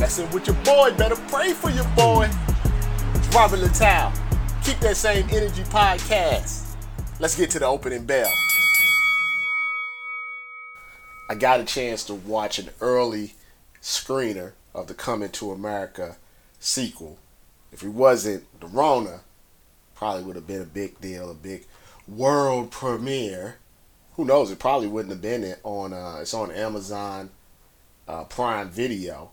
[0.00, 2.26] Messing with your boy, better pray for your boy.
[3.12, 4.10] It's Robert Littal.
[4.64, 6.74] Keep that same energy podcast.
[7.18, 8.32] Let's get to the opening bell.
[11.28, 13.34] I got a chance to watch an early
[13.82, 16.16] screener of the Coming to America
[16.58, 17.18] sequel.
[17.70, 19.20] If it wasn't the Rona,
[19.94, 21.66] probably would have been a big deal, a big
[22.08, 23.58] world premiere.
[24.14, 24.50] Who knows?
[24.50, 25.92] It probably wouldn't have been it on.
[25.92, 27.28] Uh, it's on Amazon
[28.08, 29.32] uh, Prime Video.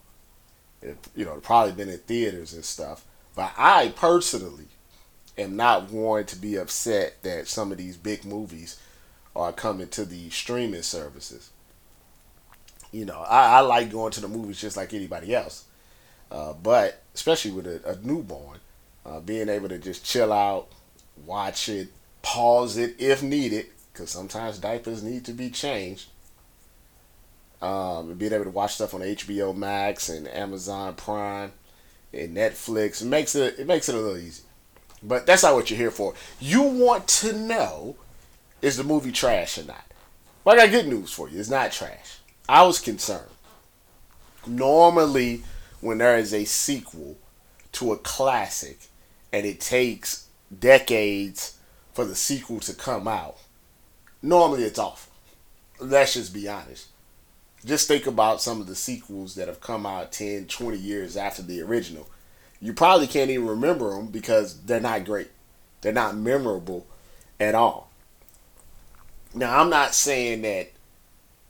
[0.81, 3.03] It, you know, probably been in theaters and stuff.
[3.35, 4.67] But I personally
[5.37, 8.79] am not going to be upset that some of these big movies
[9.35, 11.51] are coming to the streaming services.
[12.91, 15.65] You know, I, I like going to the movies just like anybody else.
[16.31, 18.59] Uh, but especially with a, a newborn,
[19.05, 20.67] uh, being able to just chill out,
[21.25, 21.89] watch it,
[22.21, 26.09] pause it if needed, because sometimes diapers need to be changed.
[27.61, 31.51] Um, and being able to watch stuff on HBO Max and Amazon Prime
[32.13, 34.43] and Netflix it makes it it makes it a little easy.
[35.01, 36.13] But that's not what you're here for.
[36.39, 37.95] You want to know
[38.61, 39.83] is the movie trash or not?
[40.43, 41.39] Well, I got good news for you.
[41.39, 42.17] It's not trash.
[42.47, 43.29] I was concerned.
[44.45, 45.43] Normally,
[45.81, 47.17] when there is a sequel
[47.73, 48.79] to a classic
[49.31, 50.27] and it takes
[50.57, 51.57] decades
[51.93, 53.37] for the sequel to come out,
[54.21, 55.13] normally it's awful.
[55.79, 56.87] Let's just be honest.
[57.65, 61.41] Just think about some of the sequels that have come out 10, 20 years after
[61.41, 62.07] the original.
[62.61, 65.29] You probably can't even remember them because they're not great.
[65.81, 66.85] They're not memorable
[67.39, 67.91] at all.
[69.33, 70.71] Now, I'm not saying that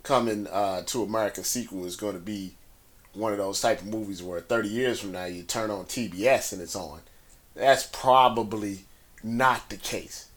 [0.03, 2.53] coming uh, to America sequel is going to be
[3.13, 6.53] one of those type of movies where 30 years from now you turn on TBS
[6.53, 7.01] and it's on.
[7.55, 8.85] That's probably
[9.23, 10.29] not the case.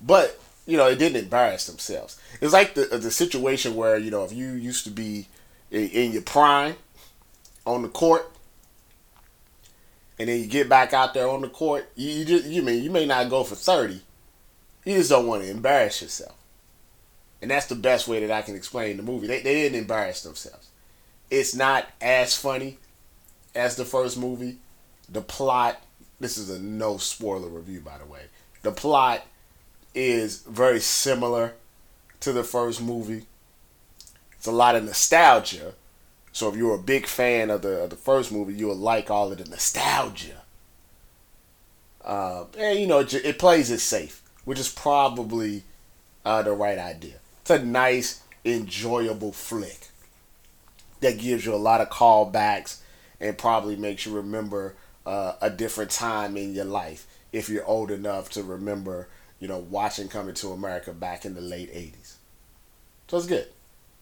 [0.00, 2.20] But, you know, it didn't embarrass themselves.
[2.40, 5.28] It's like the the situation where, you know, if you used to be
[5.70, 6.76] in, in your prime
[7.66, 8.30] on the court
[10.18, 12.82] and then you get back out there on the court, you, you just you mean
[12.82, 14.00] you may not go for 30.
[14.84, 16.34] You just don't want to embarrass yourself.
[17.42, 19.26] And that's the best way that I can explain the movie.
[19.26, 20.68] They, they didn't embarrass themselves.
[21.30, 22.78] It's not as funny
[23.54, 24.58] as the first movie.
[25.08, 25.80] The plot,
[26.18, 28.22] this is a no spoiler review, by the way.
[28.62, 29.24] The plot
[29.94, 31.54] is very similar
[32.20, 33.26] to the first movie.
[34.36, 35.74] It's a lot of nostalgia.
[36.32, 39.32] So if you're a big fan of the of the first movie, you'll like all
[39.32, 40.42] of the nostalgia.
[42.04, 45.64] Uh, and you know, it, it plays it safe, which is probably
[46.24, 47.16] uh, the right idea.
[47.42, 49.88] It's a nice, enjoyable flick
[51.00, 52.78] that gives you a lot of callbacks
[53.20, 54.74] and probably makes you remember
[55.04, 59.08] uh, a different time in your life if you're old enough to remember,
[59.40, 62.14] you know, watching Coming to America back in the late 80s.
[63.08, 63.48] So it's good.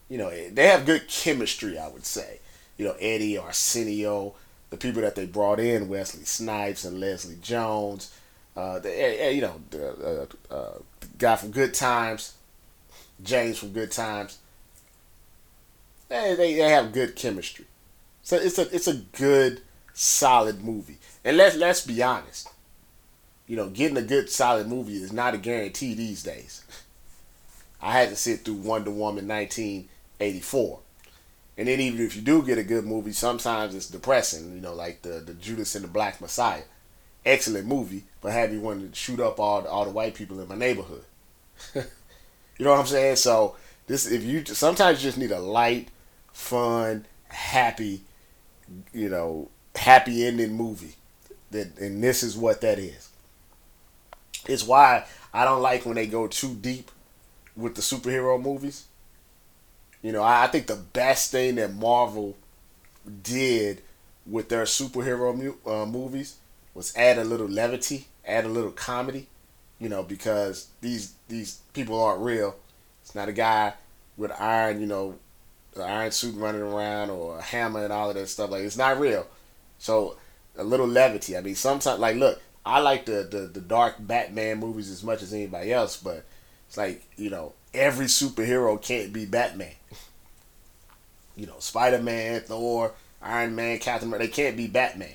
[0.08, 2.40] You know, they have good chemistry, I would say.
[2.76, 4.34] You know, Eddie Arsenio,
[4.70, 8.14] the people that they brought in, Wesley Snipes and Leslie Jones,
[8.56, 12.34] uh, the, eh, eh, you know, the, uh, uh, the guy from Good Times,
[13.22, 14.38] James from Good Times
[16.08, 17.66] they, they, they have good chemistry.
[18.22, 19.62] So it's a it's a good
[19.94, 20.98] solid movie.
[21.24, 22.48] And let's let's be honest.
[23.48, 26.62] You know, getting a good solid movie is not a guarantee these days.
[27.82, 30.80] I had to sit through Wonder Woman 1984.
[31.56, 34.74] And then even if you do get a good movie, sometimes it's depressing, you know,
[34.74, 36.62] like the, the Judas and the Black Messiah.
[37.24, 40.40] Excellent movie, but have you wanted to shoot up all the, all the white people
[40.40, 41.04] in my neighborhood.
[41.74, 41.84] you
[42.60, 43.16] know what I'm saying?
[43.16, 43.56] So
[43.88, 45.88] this if you sometimes you just need a light
[46.32, 48.02] fun, happy,
[48.92, 50.94] you know, happy ending movie.
[51.50, 53.07] That and this is what that is.
[54.48, 56.90] It's why I don't like when they go too deep
[57.56, 58.86] with the superhero movies.
[60.02, 62.36] You know, I, I think the best thing that Marvel
[63.22, 63.82] did
[64.26, 66.36] with their superhero mu- uh, movies
[66.74, 69.26] was add a little levity, add a little comedy.
[69.80, 72.56] You know, because these these people aren't real.
[73.02, 73.74] It's not a guy
[74.16, 75.18] with iron, you know,
[75.80, 78.50] iron suit running around or a hammer and all of that stuff.
[78.50, 79.26] Like it's not real.
[79.78, 80.16] So
[80.56, 81.36] a little levity.
[81.36, 85.22] I mean, sometimes like look, I like the, the the dark Batman movies as much
[85.22, 86.24] as anybody else, but
[86.68, 89.74] it's like you know every superhero can't be Batman.
[91.36, 92.92] you know, Spider Man, Thor,
[93.22, 94.26] Iron Man, Captain America.
[94.26, 95.14] They can't be Batman.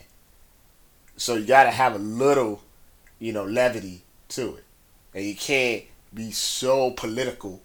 [1.18, 2.62] So you got to have a little,
[3.20, 4.64] you know, levity to it,
[5.14, 5.84] and you can't
[6.14, 7.62] be so political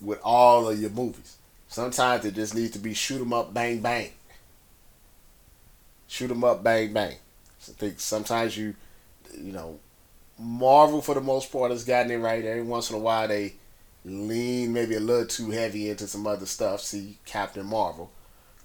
[0.00, 1.38] with all of your movies.
[1.68, 4.12] Sometimes it just needs to be shoot 'em up, bang bang.
[6.06, 7.16] Shoot 'em up, bang bang.
[7.68, 8.74] I think sometimes you,
[9.38, 9.78] you know,
[10.38, 12.44] Marvel for the most part has gotten it right.
[12.44, 13.54] Every once in a while they
[14.04, 16.80] lean maybe a little too heavy into some other stuff.
[16.80, 18.10] See Captain Marvel.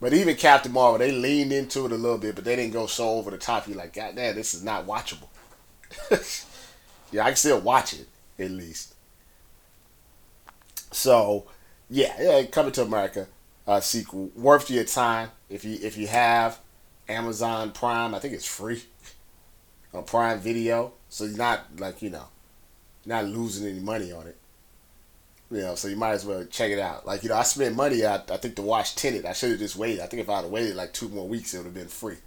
[0.02, 2.88] But even Captain Marvel, they leaned into it a little bit, but they didn't go
[2.88, 3.68] so over the top.
[3.68, 5.28] You're like, God damn, this is not watchable.
[7.12, 8.08] yeah, I can still watch it,
[8.38, 8.96] at least.
[10.92, 11.46] So,
[11.90, 13.28] yeah, yeah, Coming to America
[13.68, 16.60] uh, sequel worth your time if you if you have
[17.08, 18.16] Amazon Prime.
[18.16, 18.84] I think it's free
[19.94, 22.26] on Prime Video, so you're not like you know,
[23.06, 24.38] not losing any money on it.
[25.52, 27.08] You know, so you might as well check it out.
[27.08, 28.06] Like you know, I spent money.
[28.06, 29.26] I, I think to watch Tenet.
[29.26, 30.02] I should have just waited.
[30.02, 32.18] I think if I'd have waited like two more weeks, it would have been free.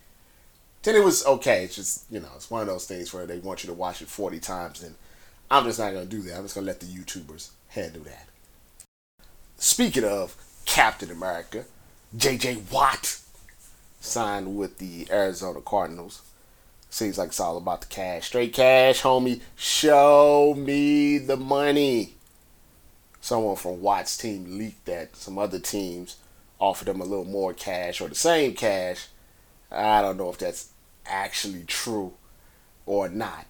[0.83, 1.65] Tenet was okay.
[1.65, 4.03] It's just you know, it's one of those things where they want you to watch
[4.03, 4.97] it forty times, and
[5.51, 6.37] I'm just not gonna do that.
[6.37, 8.27] I'm just gonna let the YouTubers handle that.
[9.57, 11.65] Speaking of Captain America,
[12.17, 12.63] J.J.
[12.73, 13.21] Watt
[14.01, 16.23] signed with the Arizona Cardinals.
[16.93, 18.27] Seems like it's all about the cash.
[18.27, 19.41] Straight cash, homie.
[19.57, 22.17] Show me the money
[23.19, 26.19] someone from Watt's team leaked that some other teams
[26.59, 29.07] offered them a little more cash or the same cash.
[29.71, 30.69] I don't know if that's
[31.07, 32.13] actually true
[32.85, 33.47] or not.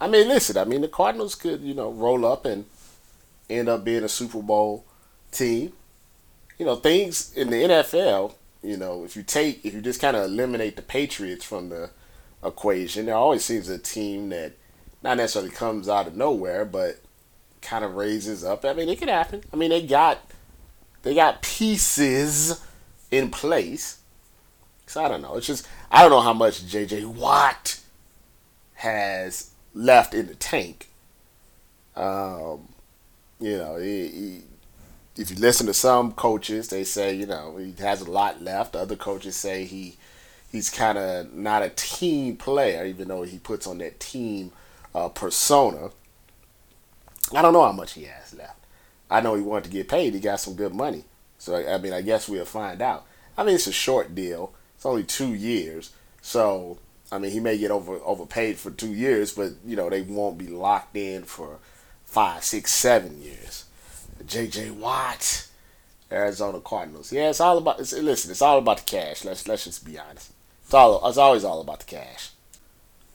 [0.00, 2.66] I mean, listen, I mean, the Cardinals could, you know, roll up and
[3.50, 4.84] end up being a Super Bowl
[5.32, 5.72] team.
[6.56, 10.16] You know, things in the NFL, you know, if you take, if you just kind
[10.16, 11.90] of eliminate the Patriots from the
[12.44, 14.52] equation, there always seems a team that
[15.02, 17.00] not necessarily comes out of nowhere, but
[17.60, 18.64] kind of raises up.
[18.64, 19.42] I mean, it could happen.
[19.52, 20.18] I mean, they got
[21.02, 22.60] they got pieces
[23.10, 23.98] in place.
[24.86, 25.36] So I don't know.
[25.36, 27.80] It's just I don't know how much JJ Watt
[28.74, 30.88] has left in the tank.
[31.96, 32.68] Um,
[33.40, 34.42] you know, he, he,
[35.16, 38.76] if you listen to some coaches, they say you know he has a lot left.
[38.76, 39.96] Other coaches say he
[40.54, 44.52] he's kind of not a team player, even though he puts on that team
[44.94, 45.90] uh, persona.
[47.34, 48.60] I don't know how much he has left.
[49.10, 50.14] I know he wanted to get paid.
[50.14, 51.04] He got some good money.
[51.38, 53.04] So, I mean, I guess we'll find out.
[53.36, 54.54] I mean, it's a short deal.
[54.76, 55.92] It's only two years.
[56.22, 56.78] So,
[57.10, 60.38] I mean, he may get over overpaid for two years, but, you know, they won't
[60.38, 61.58] be locked in for
[62.04, 63.64] five, six, seven years.
[64.24, 64.70] J.J.
[64.70, 65.48] Watt,
[66.12, 67.12] Arizona Cardinals.
[67.12, 69.24] Yeah, it's all about, it's, listen, it's all about the cash.
[69.24, 70.30] Let's, let's just be honest.
[70.64, 72.30] It's, all, it's always all about the cash.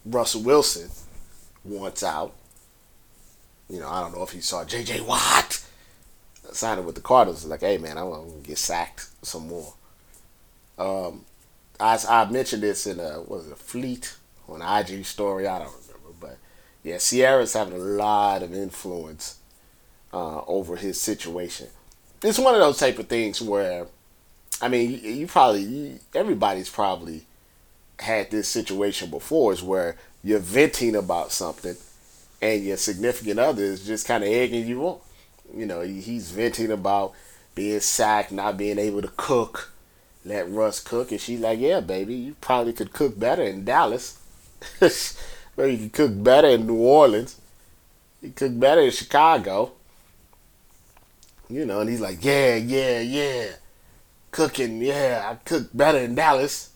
[0.05, 0.89] Russell Wilson
[1.63, 2.33] wants out.
[3.69, 5.01] You know, I don't know if he saw J.J.
[5.01, 5.63] Watt
[6.51, 7.45] signing with the Cardinals.
[7.45, 9.73] Like, hey man, I'm going to get sacked some more.
[10.77, 11.25] Um,
[11.79, 14.15] I, I mentioned this in a was it a Fleet
[14.47, 15.47] on IG story.
[15.47, 16.37] I don't remember, but
[16.83, 19.39] yeah, Ciara's having a lot of influence
[20.13, 21.67] uh, over his situation.
[22.23, 23.87] It's one of those type of things where,
[24.61, 27.25] I mean, you, you probably you, everybody's probably
[27.99, 31.75] had this situation before, is where you're venting about something
[32.41, 34.99] and your significant other is just kind of egging you on.
[35.55, 37.13] You know, he's venting about
[37.55, 39.71] being sacked, not being able to cook.
[40.25, 44.19] Let Russ cook, and she's like, "Yeah, baby, you probably could cook better in Dallas.
[45.57, 47.39] Maybe you could cook better in New Orleans.
[48.21, 49.71] You cook better in Chicago."
[51.49, 53.47] You know, and he's like, "Yeah, yeah, yeah,
[54.31, 54.81] cooking.
[54.81, 56.69] Yeah, I cook better in Dallas."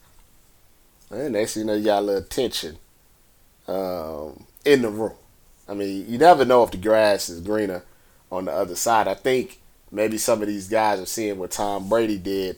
[1.14, 2.78] And next you know, you got a little tension
[3.68, 5.14] um, in the room.
[5.68, 7.84] I mean, you never know if the grass is greener
[8.32, 9.08] on the other side.
[9.08, 9.60] I think
[9.92, 12.58] maybe some of these guys are seeing what Tom Brady did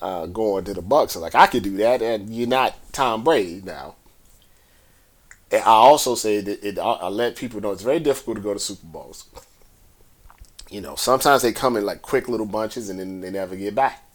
[0.00, 1.10] uh, going to the Bucs.
[1.10, 3.96] So like, I could do that, and you're not Tom Brady now.
[5.50, 8.54] And I also say that it, I let people know it's very difficult to go
[8.54, 9.28] to Super Bowls.
[10.70, 13.74] You know, sometimes they come in like quick little bunches and then they never get
[13.74, 14.06] back.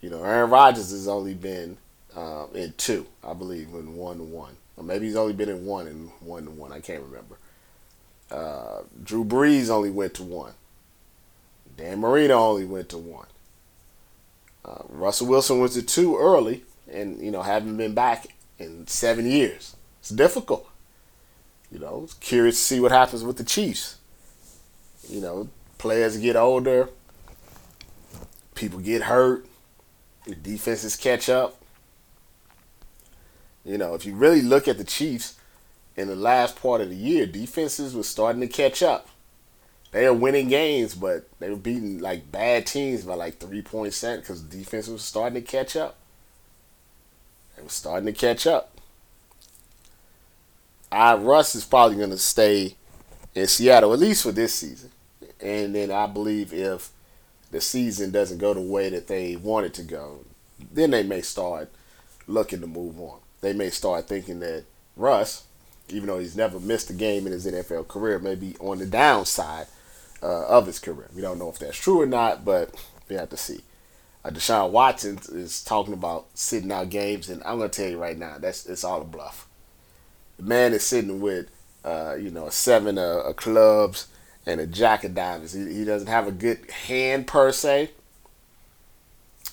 [0.00, 1.78] You know, Aaron Rodgers has only been
[2.16, 4.56] um, in two, I believe, in one one.
[4.76, 6.72] Or maybe he's only been in one and one to one.
[6.72, 7.38] I can't remember.
[8.30, 10.54] Uh, Drew Brees only went to one.
[11.76, 13.26] Dan Marino only went to one.
[14.64, 18.28] Uh, Russell Wilson went to two early, and you know haven't been back
[18.58, 19.76] in seven years.
[20.00, 20.68] It's difficult.
[21.70, 23.96] You know, curious to see what happens with the Chiefs.
[25.08, 26.90] You know, players get older,
[28.54, 29.46] people get hurt,
[30.26, 31.61] the defenses catch up.
[33.64, 35.36] You know, if you really look at the Chiefs
[35.96, 39.08] in the last part of the year, defenses were starting to catch up.
[39.92, 43.96] they are winning games, but they were beating like bad teams by like three points
[43.96, 45.96] set because defense was starting to catch up.
[47.56, 48.80] They were starting to catch up.
[50.90, 52.76] I Russ is probably going to stay
[53.34, 54.90] in Seattle at least for this season,
[55.40, 56.90] and then I believe if
[57.50, 60.24] the season doesn't go the way that they want it to go,
[60.72, 61.70] then they may start
[62.26, 63.21] looking to move on.
[63.42, 64.64] They may start thinking that
[64.96, 65.44] Russ,
[65.88, 68.86] even though he's never missed a game in his NFL career, may be on the
[68.86, 69.66] downside
[70.22, 71.10] uh, of his career.
[71.14, 72.74] We don't know if that's true or not, but
[73.08, 73.60] we have to see.
[74.24, 77.98] Uh, Deshaun Watson is talking about sitting out games, and I'm going to tell you
[77.98, 79.48] right now, that's it's all a bluff.
[80.36, 81.50] The man is sitting with,
[81.84, 84.06] uh, you know, seven uh, clubs
[84.46, 85.52] and a jack of diamonds.
[85.52, 87.90] He, he doesn't have a good hand per se.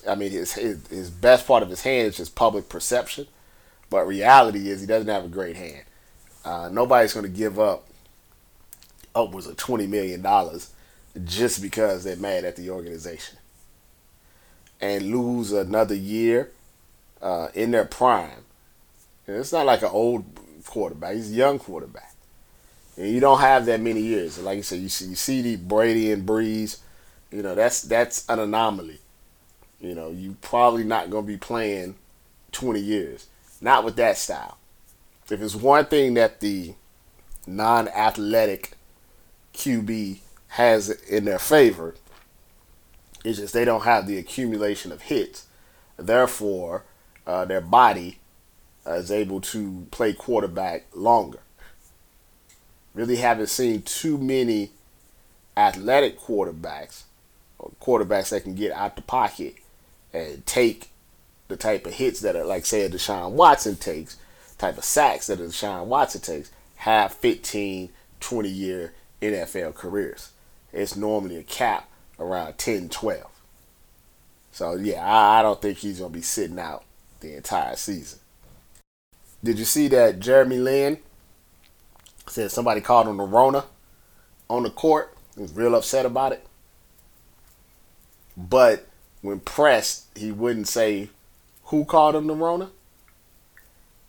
[0.08, 3.26] I mean, his, his his best part of his hand is just public perception,
[3.90, 5.82] but reality is he doesn't have a great hand.
[6.44, 7.86] Uh, nobody's going to give up
[9.14, 10.72] upwards of twenty million dollars
[11.24, 13.36] just because they're mad at the organization
[14.80, 16.50] and lose another year
[17.20, 18.44] uh, in their prime.
[19.26, 20.24] And it's not like an old
[20.66, 22.14] quarterback; he's a young quarterback,
[22.96, 24.38] and you don't have that many years.
[24.38, 26.78] Like you said, you see, you see the Brady and Brees.
[27.30, 29.00] You know that's that's an anomaly.
[29.80, 31.94] You know, you probably not going to be playing
[32.52, 33.26] 20 years.
[33.60, 34.58] Not with that style.
[35.30, 36.74] If it's one thing that the
[37.46, 38.72] non athletic
[39.54, 41.94] QB has in their favor,
[43.24, 45.46] it's just they don't have the accumulation of hits.
[45.96, 46.84] Therefore,
[47.26, 48.18] uh, their body
[48.86, 51.40] is able to play quarterback longer.
[52.94, 54.70] Really haven't seen too many
[55.56, 57.02] athletic quarterbacks
[57.58, 59.56] or quarterbacks that can get out the pocket
[60.12, 60.90] and take
[61.50, 64.16] the type of hits that are like say a Deshaun Watson takes,
[64.58, 67.90] type of sacks that a Deshaun Watson takes, have 15,
[68.20, 70.30] 20 year NFL careers.
[70.72, 71.88] It's normally a cap
[72.18, 73.26] around 10, 12.
[74.52, 76.84] So yeah, I, I don't think he's gonna be sitting out
[77.20, 78.18] the entire season.
[79.42, 80.98] Did you see that Jeremy Lin
[82.26, 83.64] said somebody called him the Rona
[84.48, 85.16] on the court?
[85.34, 86.46] He was real upset about it.
[88.36, 88.86] But
[89.22, 91.10] when pressed, he wouldn't say
[91.70, 92.70] who called him the Rona.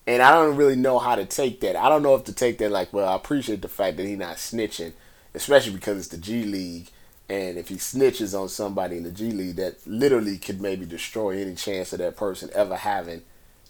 [0.07, 1.75] And I don't really know how to take that.
[1.75, 4.17] I don't know if to take that like, well, I appreciate the fact that he's
[4.17, 4.93] not snitching,
[5.33, 6.89] especially because it's the G League.
[7.29, 11.39] And if he snitches on somebody in the G League, that literally could maybe destroy
[11.39, 13.21] any chance of that person ever having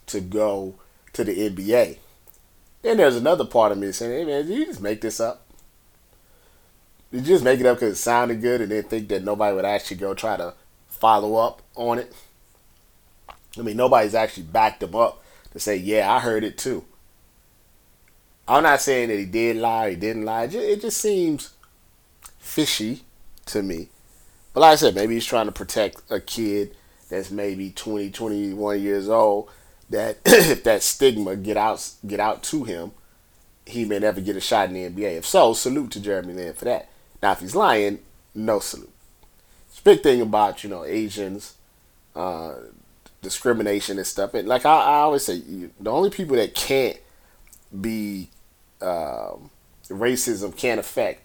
[0.08, 0.76] to go
[1.14, 1.98] to the NBA.
[2.82, 5.46] Then there's another part of me saying, hey man, you just make this up?
[7.12, 9.54] Did you just make it up because it sounded good and then think that nobody
[9.54, 10.54] would actually go try to
[10.88, 12.14] follow up on it.
[13.58, 16.86] I mean, nobody's actually backed him up to say, yeah, I heard it too.
[18.48, 20.46] I'm not saying that he did lie, he didn't lie.
[20.46, 21.54] It just seems
[22.40, 23.04] fishy
[23.48, 23.90] to me.
[24.54, 26.76] But like I said, maybe he's trying to protect a kid
[27.10, 29.50] that's maybe 20, 21 years old.
[29.90, 32.92] That if that stigma get out get out to him,
[33.66, 35.18] he may never get a shot in the NBA.
[35.18, 36.90] If so, salute to Jeremy Lin for that.
[37.22, 38.00] Now, if he's lying,
[38.34, 38.92] no salute
[39.70, 41.56] It's big thing about you know Asians,
[42.16, 42.54] uh,
[43.22, 44.34] discrimination and stuff.
[44.34, 46.98] And like I, I always say, you, the only people that can't
[47.80, 48.30] be
[48.82, 49.50] um,
[49.90, 51.24] racism can't affect,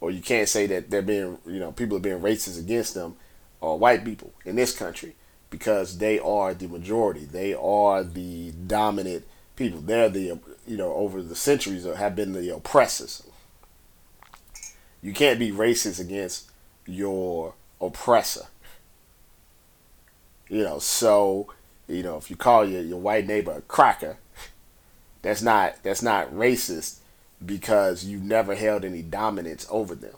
[0.00, 3.16] or you can't say that they're being you know people are being racist against them,
[3.62, 5.14] are white people in this country
[5.50, 7.24] because they are the majority.
[7.24, 9.24] They are the dominant
[9.56, 9.80] people.
[9.80, 13.22] They're the you know over the centuries have been the oppressors.
[15.02, 16.50] You can't be racist against
[16.86, 18.46] your oppressor.
[20.48, 21.48] You know, so
[21.88, 24.18] you know if you call your, your white neighbor a cracker,
[25.22, 26.98] that's not that's not racist
[27.44, 30.14] because you never held any dominance over them.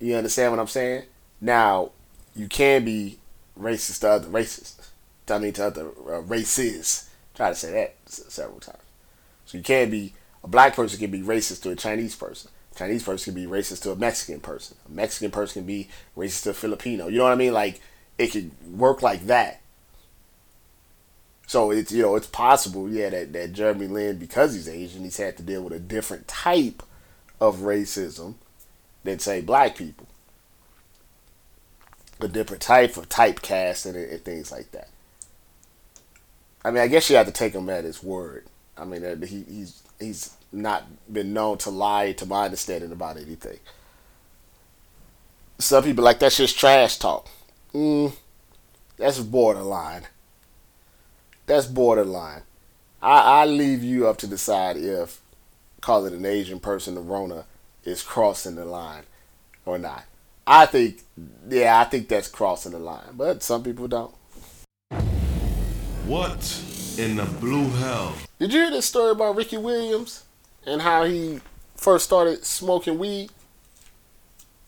[0.00, 1.04] You understand what I'm saying?
[1.40, 1.90] Now,
[2.34, 3.18] you can be
[3.58, 4.76] racist to other races.
[5.30, 7.10] I mean to other uh, races.
[7.34, 8.78] Try to say that several times.
[9.46, 12.50] So you can be a black person can be racist to a Chinese person.
[12.76, 14.76] Chinese person can be racist to a Mexican person.
[14.88, 17.08] A Mexican person can be racist to a Filipino.
[17.08, 17.52] You know what I mean?
[17.52, 17.80] Like
[18.18, 19.60] it can work like that.
[21.46, 25.16] So it's you know it's possible, yeah, that, that Jeremy Lin, because he's Asian, he's
[25.16, 26.82] had to deal with a different type
[27.40, 28.34] of racism
[29.04, 30.06] than say black people.
[32.20, 34.88] A different type of typecast and, and things like that.
[36.64, 38.44] I mean, I guess you have to take him at his word.
[38.76, 43.16] I mean, uh, he, he's he's not been known to lie, to my understanding, about
[43.16, 43.58] anything.
[45.58, 47.28] Some people like that's just trash talk.
[47.74, 48.14] Mm,
[48.96, 50.06] that's borderline.
[51.46, 52.42] That's borderline.
[53.00, 55.20] I, I leave you up to decide if
[55.80, 57.44] calling an Asian person a Rona
[57.84, 59.04] is crossing the line
[59.64, 60.04] or not.
[60.46, 61.02] I think,
[61.48, 64.14] yeah, I think that's crossing the line, but some people don't.
[66.06, 66.62] What
[66.96, 68.14] in the blue hell?
[68.38, 70.24] Did you hear this story about Ricky Williams
[70.66, 71.40] and how he
[71.76, 73.30] first started smoking weed?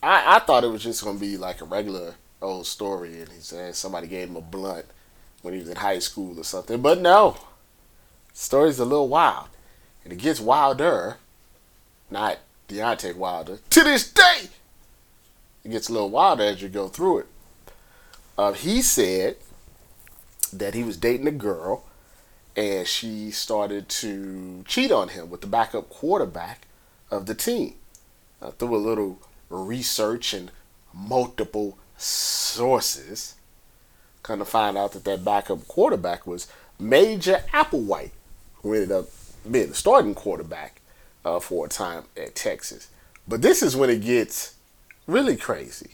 [0.03, 3.41] I, I thought it was just gonna be like a regular old story, and he
[3.41, 4.87] said somebody gave him a blunt
[5.43, 6.81] when he was in high school or something.
[6.81, 7.37] But no,
[8.33, 9.49] story's a little wild,
[10.05, 11.17] and it gets wilder.
[12.11, 14.49] Not Deontay Wilder to this day.
[15.65, 17.27] It gets a little wilder as you go through it.
[18.37, 19.37] Uh, he said
[20.53, 21.85] that he was dating a girl,
[22.57, 26.67] and she started to cheat on him with the backup quarterback
[27.11, 27.75] of the team.
[28.43, 29.21] Uh, through a little
[29.51, 30.51] research and
[30.95, 33.35] multiple sources,
[34.23, 36.47] kind of find out that that backup quarterback was
[36.79, 38.11] Major Applewhite,
[38.63, 39.07] who ended up
[39.51, 40.81] being the starting quarterback
[41.25, 42.89] uh, for a time at Texas.
[43.29, 44.55] But this is when it gets
[45.07, 45.91] really crazy.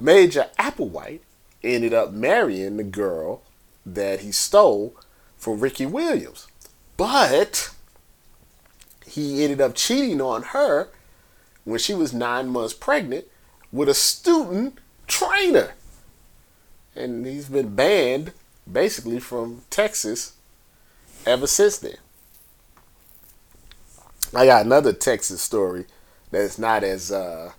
[0.00, 1.20] Major Applewhite
[1.62, 3.42] ended up marrying the girl
[3.84, 4.94] that he stole
[5.36, 6.46] from Ricky Williams.
[6.96, 7.70] But
[9.06, 10.88] he ended up cheating on her
[11.64, 13.26] when she was nine months pregnant
[13.72, 15.74] with a student trainer.
[16.94, 18.32] And he's been banned
[18.70, 20.34] basically from Texas
[21.26, 21.96] ever since then.
[24.34, 25.86] I got another Texas story
[26.30, 27.52] that's not as uh,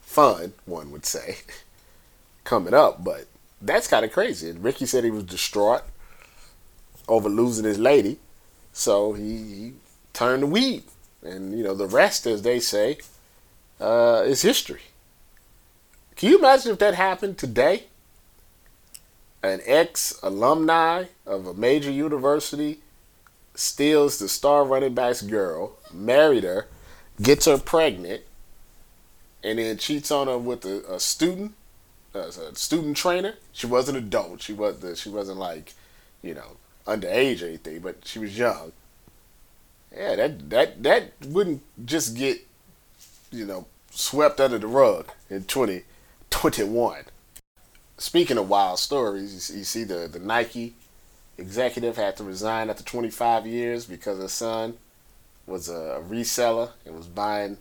[0.00, 1.38] fun, one would say,
[2.44, 3.26] coming up, but
[3.60, 4.50] that's kind of crazy.
[4.50, 5.82] And Ricky said he was distraught
[7.08, 8.18] over losing his lady,
[8.72, 9.72] so he, he
[10.12, 10.84] turned to weed.
[11.22, 12.98] And, you know, the rest, as they say,
[13.80, 14.82] uh, is history.
[16.16, 17.84] Can you imagine if that happened today?
[19.42, 22.80] An ex alumni of a major university
[23.54, 26.66] steals the star running back's girl, married her,
[27.20, 28.22] gets her pregnant,
[29.42, 31.54] and then cheats on her with a, a student,
[32.14, 33.34] as a student trainer.
[33.52, 34.40] She wasn't adult.
[34.40, 35.74] She was the, she wasn't like,
[36.22, 36.56] you know,
[36.86, 38.72] underage or anything, but she was young.
[39.94, 42.40] Yeah, that that that wouldn't just get,
[43.30, 45.44] you know, swept under the rug in
[46.34, 47.04] 2021.
[47.96, 50.74] Speaking of wild stories, you see the, the Nike
[51.38, 54.76] executive had to resign after 25 years because her son
[55.46, 57.56] was a reseller and was buying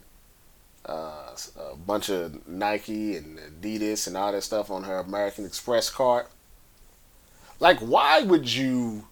[0.88, 5.92] uh, a bunch of Nike and Adidas and all that stuff on her American Express
[5.92, 6.26] card.
[7.60, 9.06] Like, why would you?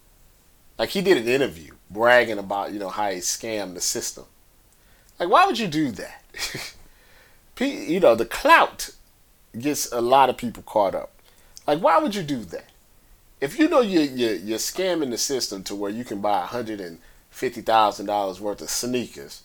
[0.76, 4.24] Like, he did an interview bragging about you know how he scammed the system.
[5.20, 6.24] Like, why would you do that?
[7.60, 8.90] you know, the clout
[9.58, 11.10] gets a lot of people caught up.
[11.66, 12.66] Like, why would you do that?
[13.40, 18.40] If you know you're, you're, you're scamming the system to where you can buy $150,000
[18.40, 19.42] worth of sneakers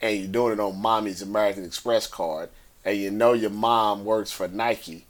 [0.00, 2.50] and you're doing it on mommy's American Express card
[2.84, 5.06] and you know your mom works for Nike,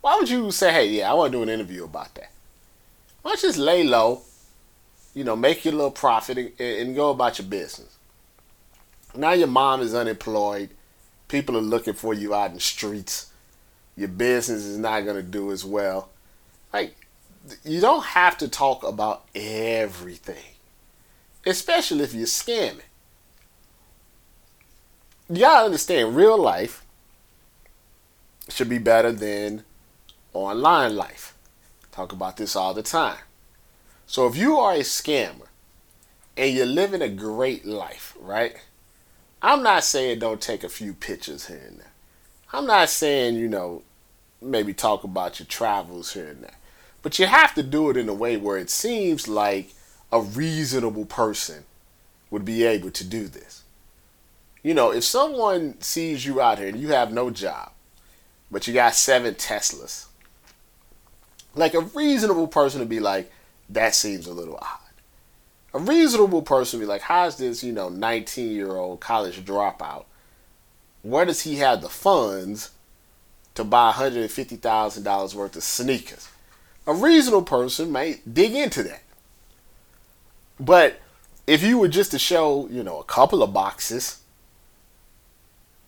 [0.00, 2.30] why would you say, hey, yeah, I want to do an interview about that?
[3.22, 4.20] Why don't you just lay low,
[5.14, 7.96] you know, make your little profit and, and go about your business?
[9.16, 10.70] Now your mom is unemployed.
[11.34, 13.32] People are looking for you out in the streets.
[13.96, 16.10] Your business is not going to do as well.
[16.72, 16.94] Like,
[17.64, 20.54] you don't have to talk about everything,
[21.44, 22.82] especially if you're scamming.
[25.28, 26.86] You gotta understand, real life
[28.48, 29.64] should be better than
[30.34, 31.34] online life.
[31.90, 33.18] Talk about this all the time.
[34.06, 35.48] So if you are a scammer
[36.36, 38.54] and you're living a great life, right?
[39.44, 41.92] I'm not saying don't take a few pictures here and there.
[42.54, 43.82] I'm not saying, you know,
[44.40, 46.56] maybe talk about your travels here and there.
[47.02, 49.74] But you have to do it in a way where it seems like
[50.10, 51.64] a reasonable person
[52.30, 53.64] would be able to do this.
[54.62, 57.72] You know, if someone sees you out here and you have no job,
[58.50, 60.06] but you got seven Teslas,
[61.54, 63.30] like a reasonable person would be like,
[63.68, 64.83] that seems a little odd
[65.74, 70.04] a reasonable person would be like, how's this, you know, 19 year old college dropout?
[71.02, 72.70] Where does he have the funds
[73.56, 76.28] to buy $150,000 worth of sneakers?
[76.86, 79.02] A reasonable person might dig into that.
[80.60, 81.00] But
[81.46, 84.20] if you were just to show, you know, a couple of boxes,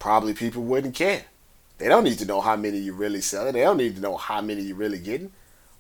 [0.01, 1.27] probably people wouldn't care.
[1.79, 3.53] They don't need to know how many you're really selling.
[3.53, 5.31] They don't need to know how many you're really getting.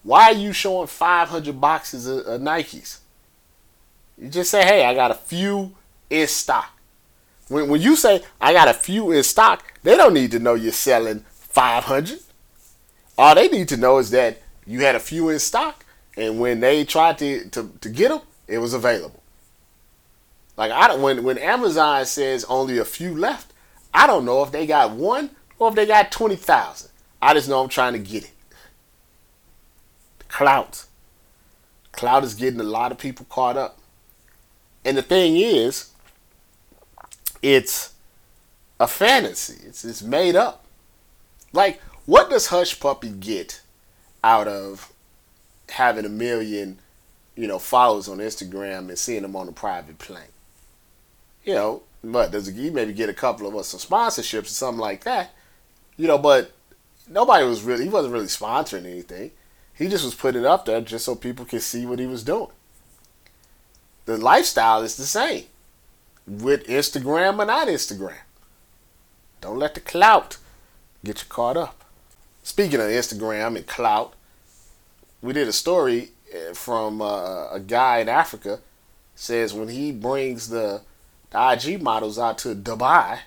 [0.04, 3.00] Why are you showing 500 boxes of, of Nikes?
[4.18, 5.74] You just say, hey, I got a few
[6.10, 6.70] in stock.
[7.48, 10.54] When, when you say, I got a few in stock, they don't need to know
[10.54, 12.20] you're selling 500.
[13.18, 15.84] All they need to know is that you had a few in stock,
[16.16, 19.22] and when they tried to, to, to get them, it was available.
[20.56, 23.52] Like I don't when when Amazon says only a few left,
[23.92, 26.90] I don't know if they got one or if they got twenty thousand.
[27.20, 28.32] I just know I'm trying to get it.
[30.28, 30.86] Clout.
[31.92, 33.78] Clout is getting a lot of people caught up.
[34.86, 35.90] And the thing is,
[37.42, 37.92] it's
[38.78, 39.66] a fantasy.
[39.66, 40.64] It's it's made up.
[41.52, 43.62] Like, what does Hushpuppi get
[44.22, 44.92] out of
[45.70, 46.78] having a million,
[47.34, 50.32] you know, followers on Instagram and seeing them on a private plane?
[51.44, 54.80] You know, but does he maybe get a couple of us some sponsorships or something
[54.80, 55.32] like that?
[55.96, 56.52] You know, but
[57.08, 59.32] nobody was really he wasn't really sponsoring anything.
[59.74, 62.22] He just was putting it up there just so people could see what he was
[62.22, 62.52] doing.
[64.06, 65.44] The lifestyle is the same
[66.26, 68.18] with Instagram or not Instagram.
[69.40, 70.38] Don't let the clout
[71.04, 71.84] get you caught up.
[72.42, 74.14] Speaking of Instagram and clout,
[75.20, 78.60] we did a story eh, from uh, a guy in Africa
[79.16, 80.82] says when he brings the,
[81.30, 83.20] the IG models out to Dubai,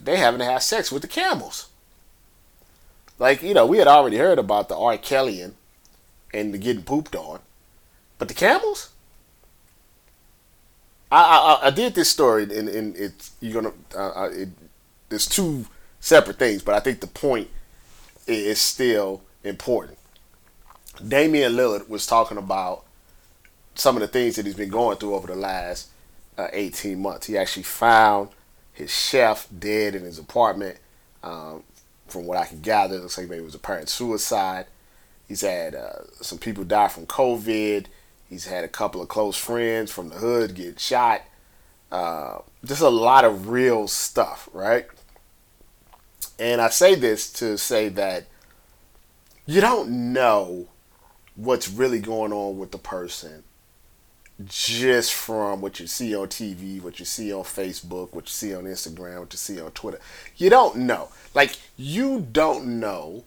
[0.00, 1.68] they having to have sex with the camels.
[3.18, 4.96] Like, you know, we had already heard about the R.
[4.96, 5.52] Kellyan
[6.32, 7.40] and the getting pooped on.
[8.18, 8.90] But the camels?
[11.12, 13.74] I, I, I did this story, and, and it's you're gonna.
[13.94, 14.48] Uh, it,
[15.10, 15.66] there's two
[16.00, 17.48] separate things, but I think the point
[18.26, 19.98] is still important.
[21.06, 22.84] Damian Lillard was talking about
[23.74, 25.88] some of the things that he's been going through over the last
[26.38, 27.26] uh, 18 months.
[27.26, 28.30] He actually found
[28.72, 30.78] his chef dead in his apartment.
[31.22, 31.62] Um,
[32.08, 34.66] from what I can gather, it looks like maybe it was apparent suicide.
[35.28, 37.86] He's had uh, some people die from COVID.
[38.32, 41.20] He's had a couple of close friends from the hood get shot.
[41.90, 44.86] Uh, just a lot of real stuff, right?
[46.38, 48.24] And I say this to say that
[49.44, 50.68] you don't know
[51.36, 53.44] what's really going on with the person
[54.46, 58.54] just from what you see on TV, what you see on Facebook, what you see
[58.54, 60.00] on Instagram, what you see on Twitter.
[60.38, 61.10] You don't know.
[61.34, 63.24] Like, you don't know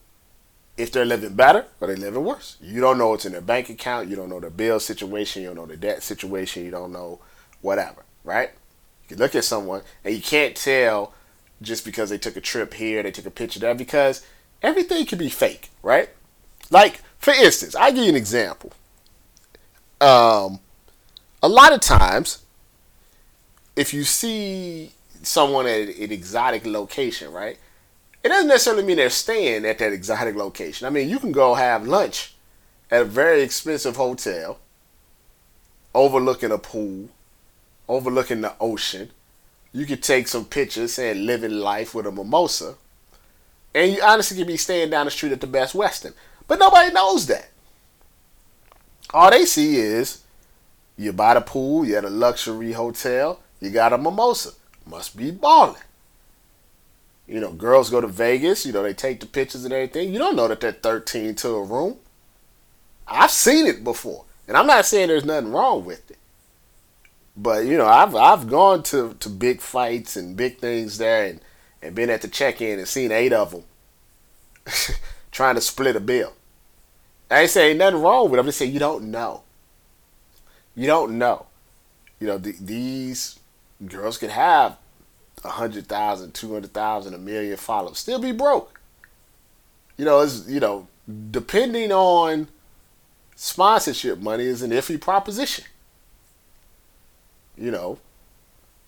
[0.78, 2.58] if they're living better or they're living worse.
[2.62, 4.10] You don't know what's in their bank account.
[4.10, 5.42] You don't know their bill situation.
[5.42, 6.66] You don't know their debt situation.
[6.66, 7.20] You don't know
[7.62, 8.52] whatever, right?
[9.10, 11.14] You look at someone and you can't tell
[11.62, 14.26] just because they took a trip here, they took a picture there, because
[14.62, 16.10] everything can be fake, right?
[16.70, 18.74] Like, for instance, I give you an example.
[20.02, 20.60] Um,
[21.42, 22.44] a lot of times,
[23.76, 27.58] if you see someone at an exotic location, right?
[28.26, 30.88] It doesn't necessarily mean they're staying at that exotic location.
[30.88, 32.34] I mean, you can go have lunch
[32.90, 34.58] at a very expensive hotel,
[35.94, 37.10] overlooking a pool,
[37.88, 39.12] overlooking the ocean.
[39.72, 42.74] You could take some pictures saying living life with a mimosa.
[43.76, 46.16] And you honestly could be staying down the street at the Best Western.
[46.48, 47.52] But nobody knows that.
[49.14, 50.24] All they see is
[50.98, 54.54] you by the pool, you at a luxury hotel, you got a mimosa.
[54.88, 55.76] Must be balling.
[57.28, 60.14] You know, girls go to Vegas, you know, they take the pictures and everything.
[60.14, 61.98] You don't know that they're 13 to a room.
[63.08, 64.26] I've seen it before.
[64.48, 66.18] And I'm not saying there's nothing wrong with it.
[67.36, 71.42] But, you know, I've I've gone to, to big fights and big things there and,
[71.82, 73.64] and been at the check-in and seen eight of them
[75.32, 76.34] trying to split a bill.
[77.30, 78.40] I ain't saying nothing wrong with it.
[78.40, 79.42] I'm just saying you don't know.
[80.76, 81.48] You don't know.
[82.20, 83.40] You know, the, these
[83.86, 84.78] girls could have
[85.46, 88.80] a hundred thousand, two hundred thousand, a million followers, still be broke.
[89.98, 90.88] You know, it's you know,
[91.32, 92.48] depending on
[93.36, 95.66] sponsorship money is an iffy proposition.
[97.58, 98.00] You know,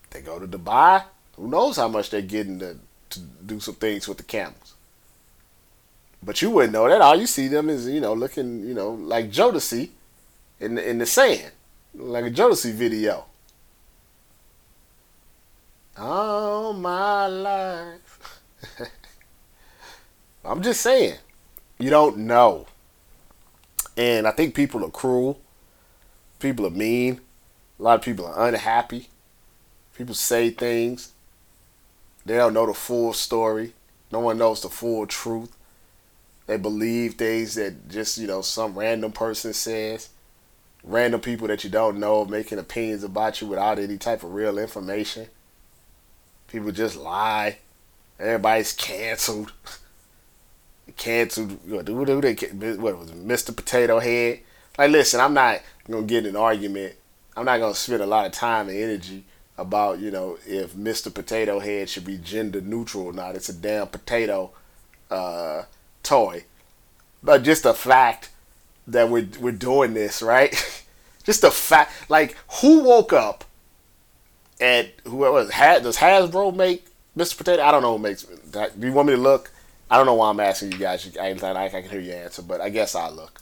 [0.09, 1.03] they go to Dubai.
[1.35, 2.77] Who knows how much they're getting to,
[3.11, 4.73] to do some things with the camels.
[6.23, 6.99] But you wouldn't know that.
[6.99, 9.89] All you see them is, you know, looking, you know, like Jodeci
[10.59, 11.51] in the, in the sand.
[11.93, 13.25] Like a Jodeci video.
[15.99, 18.39] All my life.
[20.45, 21.15] I'm just saying,
[21.79, 22.67] you don't know.
[23.95, 25.41] And I think people are cruel.
[26.39, 27.21] People are mean.
[27.79, 29.10] A lot of people are unhappy.
[29.95, 31.13] People say things.
[32.25, 33.73] They don't know the full story.
[34.12, 35.51] No one knows the full truth.
[36.45, 40.10] They believe things that just, you know, some random person says.
[40.83, 44.60] Random people that you don't know making opinions about you without any type of real
[44.60, 45.27] information.
[46.47, 47.57] People just lie.
[48.19, 49.51] Everybody's canceled.
[50.97, 51.60] canceled.
[51.69, 52.33] What, who, they,
[52.75, 53.55] what was it, Mr.
[53.55, 54.39] Potato Head?
[54.77, 56.95] Like, listen, I'm not gonna get in an argument.
[57.36, 59.23] I'm not gonna spend a lot of time and energy
[59.57, 61.13] about you know if Mr.
[61.13, 63.36] Potato Head should be gender neutral or not.
[63.36, 64.51] It's a damn potato
[65.10, 65.63] uh,
[66.03, 66.45] toy.
[67.23, 68.29] But just the fact
[68.88, 70.53] that we're we're doing this, right?
[71.23, 73.43] just the fact, like, who woke up
[74.59, 76.85] at whoever has, does Hasbro make
[77.17, 77.37] Mr.
[77.37, 77.63] Potato?
[77.63, 78.23] I don't know who makes.
[78.23, 79.51] Do you want me to look?
[79.89, 81.15] I don't know why I'm asking you guys.
[81.17, 83.41] I, I, I can hear your answer, but I guess I'll look.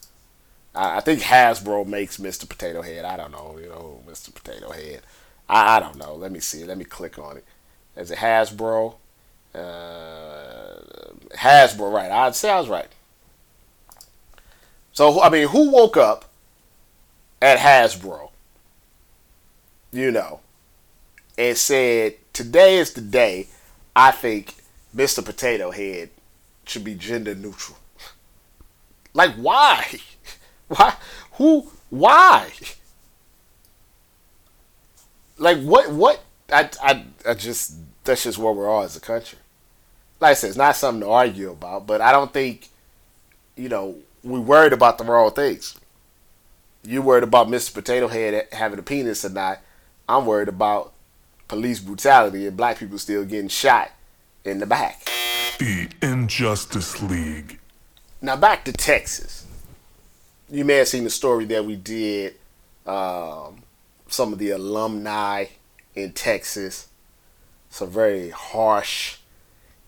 [0.75, 2.47] I, I think Hasbro makes Mr.
[2.47, 3.05] Potato Head.
[3.05, 3.57] I don't know.
[3.59, 4.33] You know, Mr.
[4.33, 5.01] Potato Head.
[5.49, 6.15] I, I don't know.
[6.15, 6.63] Let me see.
[6.63, 7.45] Let me click on it.
[7.95, 8.95] Is it Hasbro?
[9.53, 10.77] Uh,
[11.35, 12.11] Hasbro, right?
[12.11, 12.89] I'd say I was right.
[14.91, 16.25] So I mean, who woke up
[17.41, 18.31] at Hasbro?
[19.91, 20.41] You know,
[21.37, 23.47] and said, "Today is the day."
[23.95, 24.55] I think
[24.95, 25.23] Mr.
[25.23, 26.09] Potato Head
[26.65, 27.77] should be gender neutral.
[29.13, 29.87] Like, why?
[30.67, 30.93] Why?
[31.33, 31.71] Who?
[31.89, 32.51] Why?
[35.37, 35.89] Like, what?
[35.89, 36.21] What?
[36.51, 39.39] I, I, I just, that's just where we're all as a country.
[40.19, 42.67] Like I said, it's not something to argue about, but I don't think,
[43.55, 45.77] you know, we worried about the wrong things.
[46.83, 47.73] You worried about Mr.
[47.73, 49.61] Potato Head having a penis or not.
[50.09, 50.91] I'm worried about
[51.47, 53.91] police brutality and black people still getting shot
[54.43, 55.09] in the back.
[55.59, 57.59] The Injustice League.
[58.21, 59.45] Now back to Texas.
[60.49, 62.35] You may have seen the story that we did.
[62.85, 63.63] Um,
[64.07, 65.45] some of the alumni
[65.95, 66.87] in Texas.
[67.69, 69.17] Some very harsh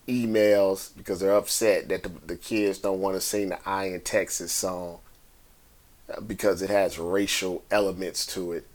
[0.08, 4.00] emails because they're upset that the, the kids don't want to sing the I in
[4.00, 4.98] Texas song
[6.12, 8.66] uh, because it has racial elements to it.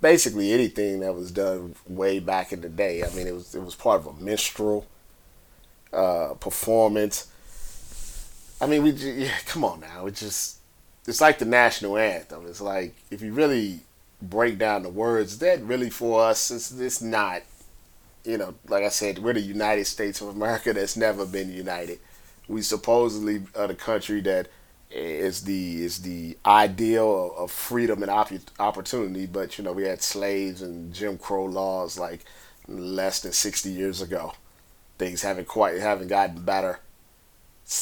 [0.00, 3.04] Basically, anything that was done way back in the day.
[3.04, 4.86] I mean, it was it was part of a minstrel
[5.92, 7.30] uh, performance.
[8.60, 10.06] I mean, we yeah, come on now.
[10.06, 10.58] It just
[11.06, 12.46] it's like the national anthem.
[12.46, 13.80] It's like if you really
[14.22, 17.42] break down the words, that really for us, it's it's not.
[18.24, 21.98] You know, like I said, we're the United States of America that's never been united.
[22.48, 24.48] We supposedly are the country that
[24.90, 28.10] is the is the ideal of freedom and
[28.58, 32.24] opportunity, but you know we had slaves and Jim Crow laws like
[32.66, 34.32] less than sixty years ago.
[34.98, 36.80] Things haven't quite haven't gotten better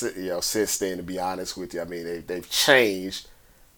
[0.02, 1.80] you know, since then, to be honest with you.
[1.80, 3.28] I mean, they, they've changed,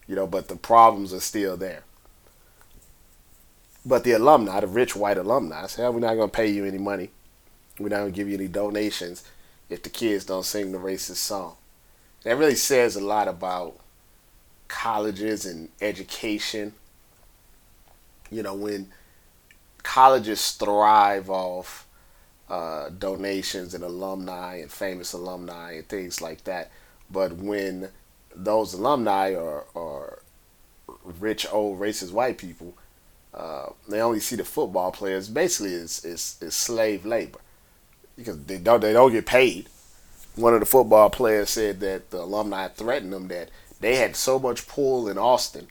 [0.06, 1.84] you know, but the problems are still there.
[3.86, 6.78] But the alumni, the rich white alumni, say, we're not going to pay you any
[6.78, 7.10] money.
[7.78, 9.24] We're not going to give you any donations
[9.68, 11.56] if the kids don't sing the racist song.
[12.22, 13.78] That really says a lot about
[14.68, 16.74] colleges and education.
[18.30, 18.88] You know, when
[19.82, 21.86] colleges thrive off
[22.50, 26.70] uh, donations and alumni and famous alumni and things like that.
[27.10, 27.90] But when
[28.34, 30.18] those alumni are, are
[31.04, 32.74] rich old racist white people,
[33.32, 37.38] uh, they only see the football players basically as, as, slave labor
[38.16, 39.68] because they don't they don't get paid.
[40.40, 43.50] One of the football players said that the alumni threatened them that
[43.80, 45.68] they had so much pull in Austin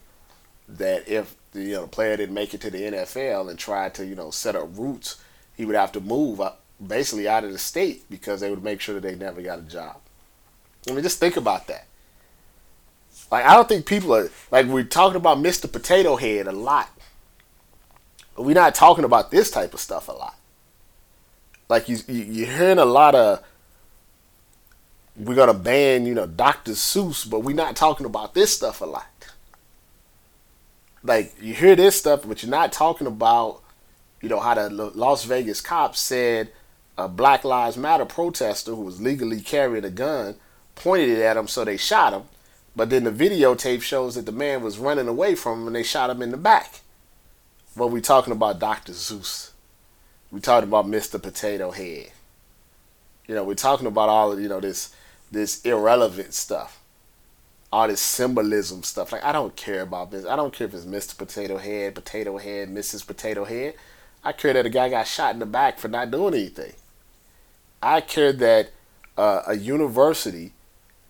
[0.67, 4.05] that if the you know, player didn't make it to the NFL and tried to
[4.05, 5.21] you know set up roots,
[5.55, 8.79] he would have to move up, basically out of the state because they would make
[8.79, 9.97] sure that they never got a job.
[10.87, 11.85] I mean, just think about that.
[13.31, 15.71] Like, I don't think people are like we're talking about Mr.
[15.71, 16.89] Potato Head a lot,
[18.35, 20.35] but we're not talking about this type of stuff a lot.
[21.67, 23.43] Like you, you are hearing a lot of
[25.19, 26.71] we're gonna ban, you know, Dr.
[26.71, 29.05] Seuss, but we're not talking about this stuff a lot.
[31.03, 33.61] Like you hear this stuff, but you're not talking about,
[34.21, 36.51] you know, how the Las Vegas cops said
[36.97, 40.35] a Black Lives Matter protester who was legally carrying a gun
[40.75, 42.23] pointed it at him, so they shot him.
[42.75, 45.83] But then the videotape shows that the man was running away from him and they
[45.83, 46.81] shot him in the back.
[47.75, 48.93] But we're talking about Dr.
[48.93, 49.51] Seuss.
[50.31, 51.21] We talking about Mr.
[51.21, 52.11] Potato Head.
[53.27, 54.93] You know, we're talking about all of, you know, this
[55.31, 56.81] this irrelevant stuff.
[57.71, 59.11] All this symbolism stuff.
[59.11, 60.25] Like I don't care about this.
[60.25, 61.17] I don't care if it's Mr.
[61.17, 63.05] Potato Head, Potato Head, Mrs.
[63.05, 63.75] Potato Head.
[64.23, 66.73] I care that a guy got shot in the back for not doing anything.
[67.81, 68.71] I care that
[69.17, 70.53] uh, a university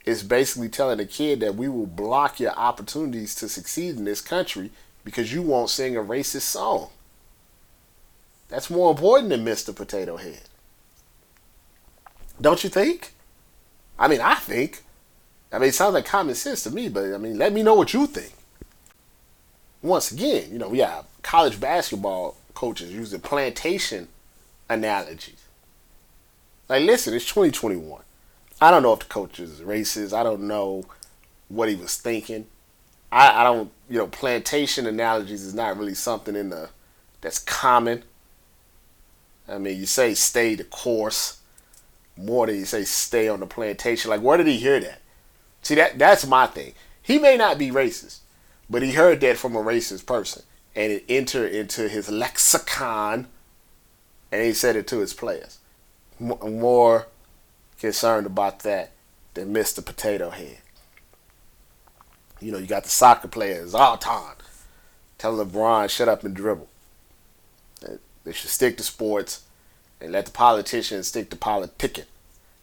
[0.05, 4.21] is basically telling a kid that we will block your opportunities to succeed in this
[4.21, 4.71] country
[5.03, 6.89] because you won't sing a racist song.
[8.49, 9.75] That's more important than Mr.
[9.75, 10.41] Potato Head.
[12.41, 13.13] Don't you think?
[13.99, 14.81] I mean, I think.
[15.51, 17.73] I mean, it sounds like common sense to me, but I mean, let me know
[17.73, 18.33] what you think.
[19.81, 24.07] Once again, you know, we have college basketball coaches using plantation
[24.69, 25.43] analogies.
[26.67, 28.01] Like, listen, it's 2021.
[28.62, 30.13] I don't know if the coach is racist.
[30.13, 30.83] I don't know
[31.47, 32.45] what he was thinking.
[33.12, 36.69] I, I don't, you know, plantation analogies is not really something in the
[37.21, 38.03] that's common.
[39.47, 41.38] I mean, you say stay the course
[42.19, 44.12] more than you say stay on the plantation.
[44.12, 45.01] Like, where did he hear that?
[45.63, 46.73] See, that that's my thing.
[47.01, 48.19] He may not be racist,
[48.69, 50.43] but he heard that from a racist person,
[50.75, 53.27] and it entered into his lexicon
[54.32, 55.60] And he said it to his players.
[56.21, 57.08] M- more
[57.79, 58.91] concerned about that
[59.34, 59.86] than Mr.
[59.86, 60.60] Potato Head.
[62.41, 64.36] You know, you got the soccer players all time
[65.17, 66.69] telling LeBron shut up and dribble.
[68.23, 69.43] They should stick to sports
[70.01, 72.05] and let the politicians stick to politicking.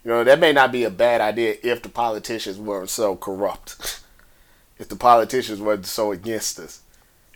[0.04, 4.00] You know, that may not be a bad idea if the politicians weren't so corrupt.
[4.78, 6.80] if the politicians weren't so against us.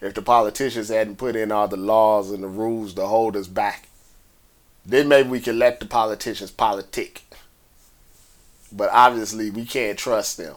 [0.01, 3.49] If the politicians hadn't put in all the laws and the rules to hold us
[3.49, 3.89] back.
[4.87, 7.23] Then maybe we could let the politicians politic.
[8.73, 10.57] But obviously we can't trust them.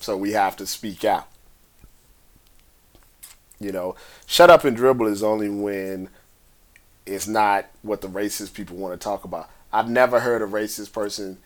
[0.00, 1.28] So we have to speak out.
[3.60, 6.08] You know, shut up and dribble is only when
[7.08, 9.50] it's not what the racist people want to talk about.
[9.72, 11.38] I've never heard a racist person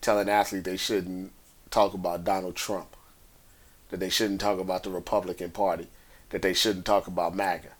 [0.00, 1.32] tell an athlete they shouldn't
[1.70, 2.96] talk about Donald Trump,
[3.90, 5.88] that they shouldn't talk about the Republican Party,
[6.30, 7.70] that they shouldn't talk about MAGA.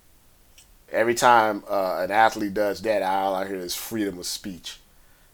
[0.93, 4.79] Every time uh, an athlete does that, all I hear is freedom of speech,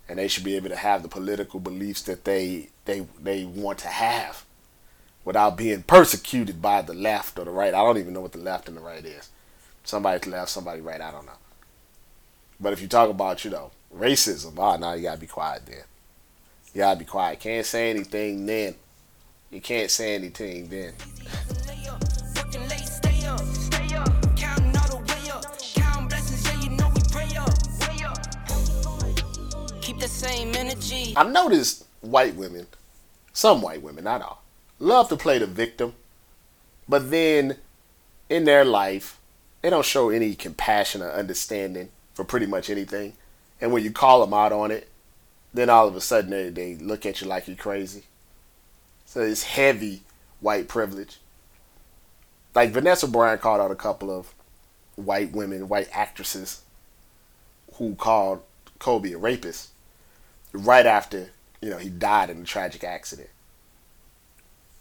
[0.09, 3.79] and they should be able to have the political beliefs that they they they want
[3.79, 4.45] to have,
[5.25, 7.75] without being persecuted by the left or the right.
[7.75, 9.31] I don't even know what the left and the right is.
[9.83, 11.01] Somebody left, somebody right.
[11.01, 11.33] I don't know.
[12.59, 15.63] But if you talk about, you know, racism, ah, oh, now you gotta be quiet
[15.67, 15.85] then.
[16.73, 17.41] You gotta be quiet.
[17.41, 18.75] Can't say anything then.
[19.51, 20.95] You can't say anything then.
[31.17, 32.67] I've noticed white women,
[33.33, 34.43] some white women, not all,
[34.79, 35.95] love to play the victim,
[36.89, 37.57] but then
[38.29, 39.19] in their life,
[39.63, 43.13] they don't show any compassion or understanding for pretty much anything.
[43.61, 44.89] And when you call them out on it,
[45.53, 48.05] then all of a sudden they, they look at you like you're crazy.
[49.05, 50.01] So it's heavy
[50.41, 51.19] white privilege.
[52.55, 54.33] Like Vanessa Bryant called out a couple of
[54.95, 56.63] white women, white actresses
[57.75, 58.43] who called
[58.79, 59.69] Kobe a rapist
[60.55, 63.29] right after, you know, he died in a tragic accident.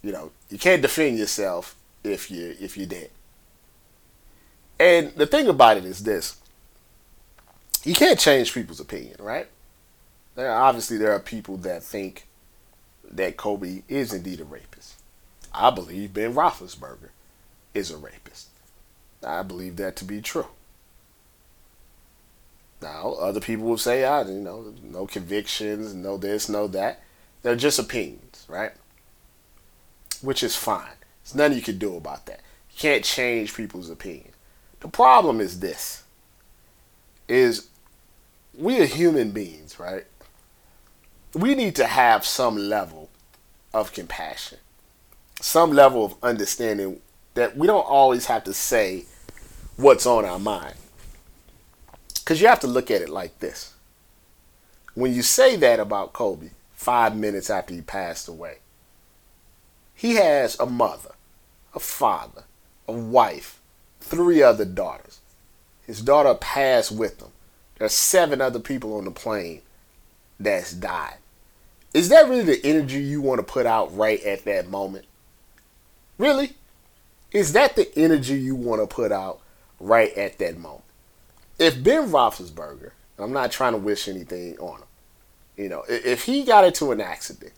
[0.02, 3.10] You know, you can't defend yourself if you if you're dead.
[4.80, 6.38] And the thing about it is this
[7.86, 9.48] you can't change people's opinion, right?
[10.36, 12.28] There are, obviously there are people that think
[13.10, 14.96] that Kobe is indeed a rapist.
[15.54, 17.10] I believe Ben Roethlisberger
[17.74, 18.50] is a rapist.
[19.26, 20.48] I believe that to be true.
[22.82, 27.02] Now, other people will say, "I, ah, you know, no convictions, no this, no that."
[27.42, 28.74] They're just opinions, right?
[30.22, 30.98] Which is fine.
[31.24, 32.42] There's nothing you can do about that.
[32.72, 34.32] You can't change people's opinion.
[34.82, 36.04] The problem is this:
[37.28, 37.70] is
[38.58, 40.06] we are human beings, right?
[41.34, 43.10] We need to have some level
[43.74, 44.60] of compassion,
[45.42, 47.02] some level of understanding
[47.34, 49.06] that we don't always have to say
[49.76, 50.76] what's on our mind.
[52.16, 53.74] Because you have to look at it like this.
[54.94, 58.60] When you say that about Kobe five minutes after he passed away,
[59.94, 61.12] he has a mother,
[61.74, 62.44] a father,
[62.88, 63.60] a wife,
[64.00, 65.20] three other daughters.
[65.86, 67.32] His daughter passed with him.
[67.78, 69.62] There's seven other people on the plane
[70.40, 71.18] that's died.
[71.94, 75.06] Is that really the energy you want to put out right at that moment?
[76.18, 76.54] Really?
[77.32, 79.42] Is that the energy you want to put out
[79.80, 80.84] right at that moment?
[81.58, 84.88] If Ben Roethlisberger, I'm not trying to wish anything on him,
[85.58, 87.54] you know, if he got into an accident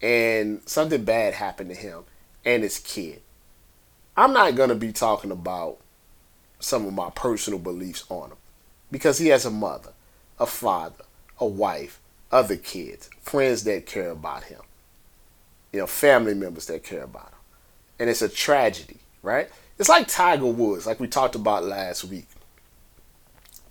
[0.00, 2.04] and something bad happened to him
[2.44, 3.20] and his kid,
[4.16, 5.78] I'm not going to be talking about
[6.58, 8.36] some of my personal beliefs on him
[8.92, 9.90] because he has a mother,
[10.38, 11.04] a father,
[11.40, 11.98] a wife,
[12.30, 14.60] other kids, friends that care about him,
[15.72, 17.38] you know, family members that care about him.
[17.98, 19.48] And it's a tragedy, right?
[19.78, 22.28] It's like Tiger Woods, like we talked about last week.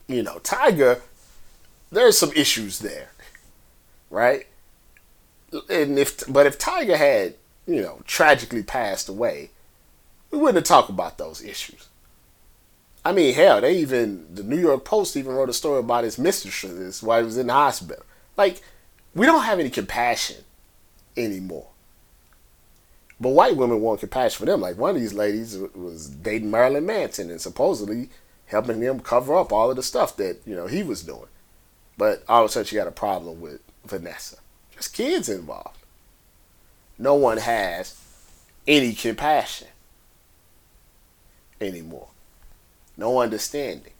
[0.07, 1.01] You know, Tiger,
[1.91, 3.11] there's some issues there,
[4.09, 4.47] right?
[5.69, 7.35] And if, but if Tiger had,
[7.67, 9.51] you know, tragically passed away,
[10.31, 11.87] we wouldn't have talked about those issues.
[13.03, 16.19] I mean, hell, they even the New York Post even wrote a story about his
[16.19, 18.03] mistress while he was in the hospital.
[18.37, 18.61] Like,
[19.15, 20.37] we don't have any compassion
[21.17, 21.67] anymore.
[23.19, 24.61] But white women want compassion for them.
[24.61, 28.09] Like one of these ladies was dating Marilyn Manson and supposedly
[28.47, 31.27] helping him cover up all of the stuff that you know he was doing.
[31.97, 34.37] But all of a sudden, she got a problem with Vanessa.
[34.73, 35.77] There's kids involved.
[36.97, 37.99] No one has
[38.67, 39.67] any compassion
[41.59, 42.10] anymore
[43.01, 43.91] no understanding.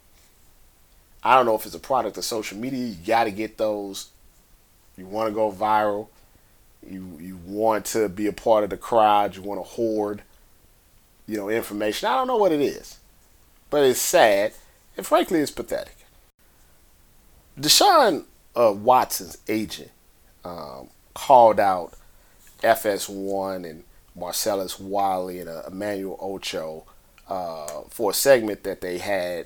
[1.24, 2.86] I don't know if it's a product of social media.
[2.86, 4.10] You got to get those.
[4.96, 6.08] You want to go viral.
[6.88, 9.36] You you want to be a part of the crowd.
[9.36, 10.22] You want to hoard,
[11.28, 12.08] you know, information.
[12.08, 12.98] I don't know what it is,
[13.70, 14.54] but it's sad
[14.98, 15.98] and frankly, it's pathetic.
[17.60, 18.26] Deshaun
[18.56, 19.92] uh, Watson's agent
[20.46, 21.94] um, called out
[22.62, 23.84] FS1 and
[24.16, 26.84] Marcellus Wiley and uh, Emmanuel Acho
[27.32, 29.46] uh, for a segment that they had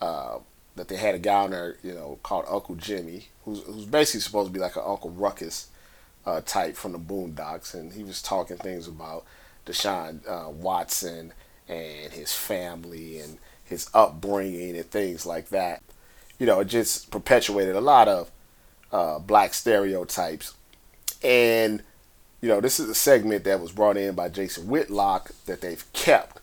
[0.00, 0.38] uh,
[0.76, 4.20] that they had a guy on there, you know, called Uncle Jimmy, who's, who's basically
[4.20, 5.68] supposed to be like an Uncle Ruckus
[6.26, 9.24] uh, type from the Boondocks, and he was talking things about
[9.66, 11.32] Deshaun uh, Watson
[11.68, 15.82] and his family and his upbringing and things like that.
[16.38, 18.30] You know, it just perpetuated a lot of
[18.92, 20.54] uh, black stereotypes.
[21.22, 21.82] And,
[22.40, 25.84] you know, this is a segment that was brought in by Jason Whitlock that they've
[25.92, 26.40] kept.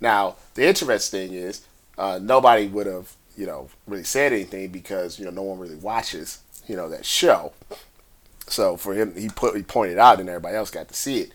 [0.00, 1.64] Now, the interesting thing is,
[1.98, 5.76] uh, nobody would have, you know, really said anything because, you know, no one really
[5.76, 7.52] watches, you know, that show.
[8.48, 11.32] So for him, he put he pointed out, and everybody else got to see it.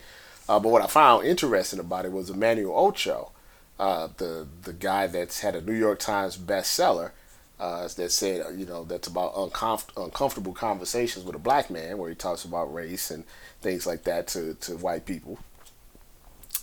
[0.47, 3.31] Uh, but what I found interesting about it was Emmanuel Acho,
[3.79, 7.11] uh, the the guy that's had a New York Times bestseller,
[7.59, 12.09] uh, that said, you know, that's about uncomf- uncomfortable conversations with a black man, where
[12.09, 13.23] he talks about race and
[13.61, 15.37] things like that to, to white people.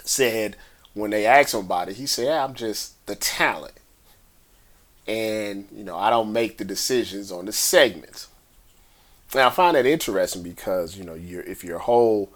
[0.05, 0.57] Said
[0.95, 3.75] when they about it, he said, yeah, "I'm just the talent,
[5.07, 8.29] and you know, I don't make the decisions on the segments."
[9.35, 12.31] Now I find that interesting because you know, you if your whole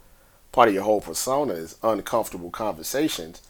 [0.53, 3.41] part of your whole persona is uncomfortable conversations,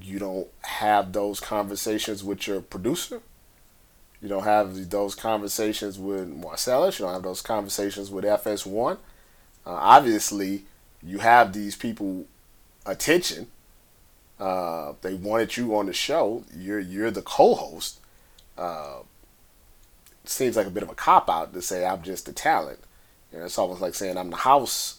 [0.00, 3.20] you don't have those conversations with your producer.
[4.20, 6.98] You don't have those conversations with Marcellus.
[6.98, 8.92] You don't have those conversations with FS1.
[8.94, 8.96] Uh,
[9.66, 10.64] obviously,
[11.02, 12.26] you have these people
[12.86, 13.48] attention.
[14.42, 16.44] Uh, they wanted you on the show.
[16.52, 18.00] You're you're the co-host.
[18.58, 19.02] Uh,
[20.24, 22.80] seems like a bit of a cop out to say I'm just a talent.
[23.32, 24.98] You know, it's almost like saying I'm the house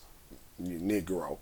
[0.61, 1.39] Negro.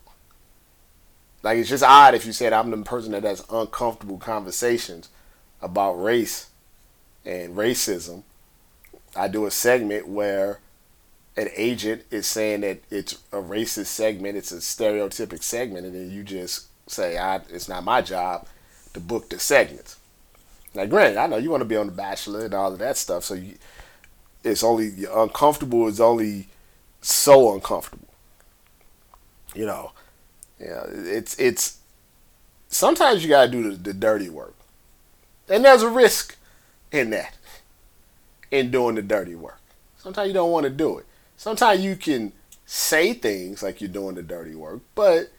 [1.43, 5.09] Like it's just odd if you said I'm the person that has uncomfortable conversations
[5.61, 6.49] about race
[7.23, 8.23] and racism.
[9.15, 10.59] I do a segment where
[11.37, 16.09] an agent is saying that it's a racist segment, it's a stereotypic segment, and then
[16.09, 18.47] you just say, I, it's not my job
[18.93, 19.97] to book the segments.
[20.73, 22.97] Now, granted, I know you want to be on The Bachelor and all of that
[22.97, 23.55] stuff, so you,
[24.43, 26.47] it's only uncomfortable is only
[27.01, 28.07] so uncomfortable.
[29.53, 29.91] You know,
[30.59, 31.79] yeah, it's it's
[32.69, 34.55] sometimes you gotta do the, the dirty work,
[35.49, 36.37] and there's a risk
[36.91, 37.35] in that,
[38.49, 39.59] in doing the dirty work.
[39.97, 41.05] Sometimes you don't want to do it.
[41.35, 42.31] Sometimes you can
[42.65, 45.31] say things like you're doing the dirty work, but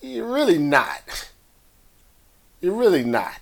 [0.00, 1.30] you're really not.
[2.60, 3.40] You're really not.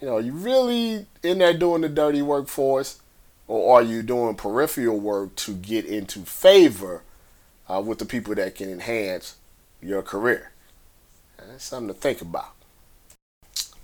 [0.00, 3.00] You know, you really in there doing the dirty work for us,
[3.46, 7.02] or are you doing peripheral work to get into favor
[7.68, 9.36] uh, with the people that can enhance
[9.82, 10.52] your career?
[11.36, 12.54] That's something to think about.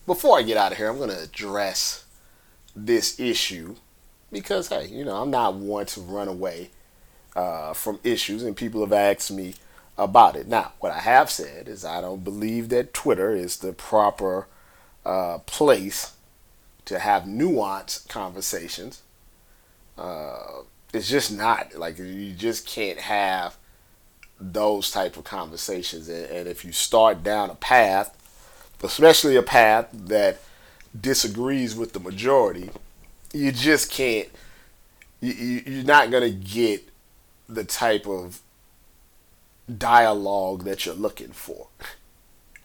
[0.06, 2.04] Before I get out of here, I'm going to address
[2.74, 3.76] this issue
[4.30, 6.70] because, hey, you know, I'm not one to run away
[7.34, 9.54] uh, from issues, and people have asked me
[9.98, 10.46] about it.
[10.46, 14.46] Now, what I have said is I don't believe that Twitter is the proper
[15.04, 16.14] uh, place
[16.84, 19.02] to have nuanced conversations.
[19.96, 23.56] Uh, it's just not like you just can't have
[24.38, 26.08] those type of conversations.
[26.08, 28.16] And, and if you start down a path,
[28.82, 30.38] especially a path that
[30.98, 32.70] disagrees with the majority,
[33.32, 34.28] you just can't.
[35.20, 35.32] You,
[35.66, 36.88] you're not gonna get
[37.48, 38.40] the type of
[39.74, 41.68] dialogue that you're looking for.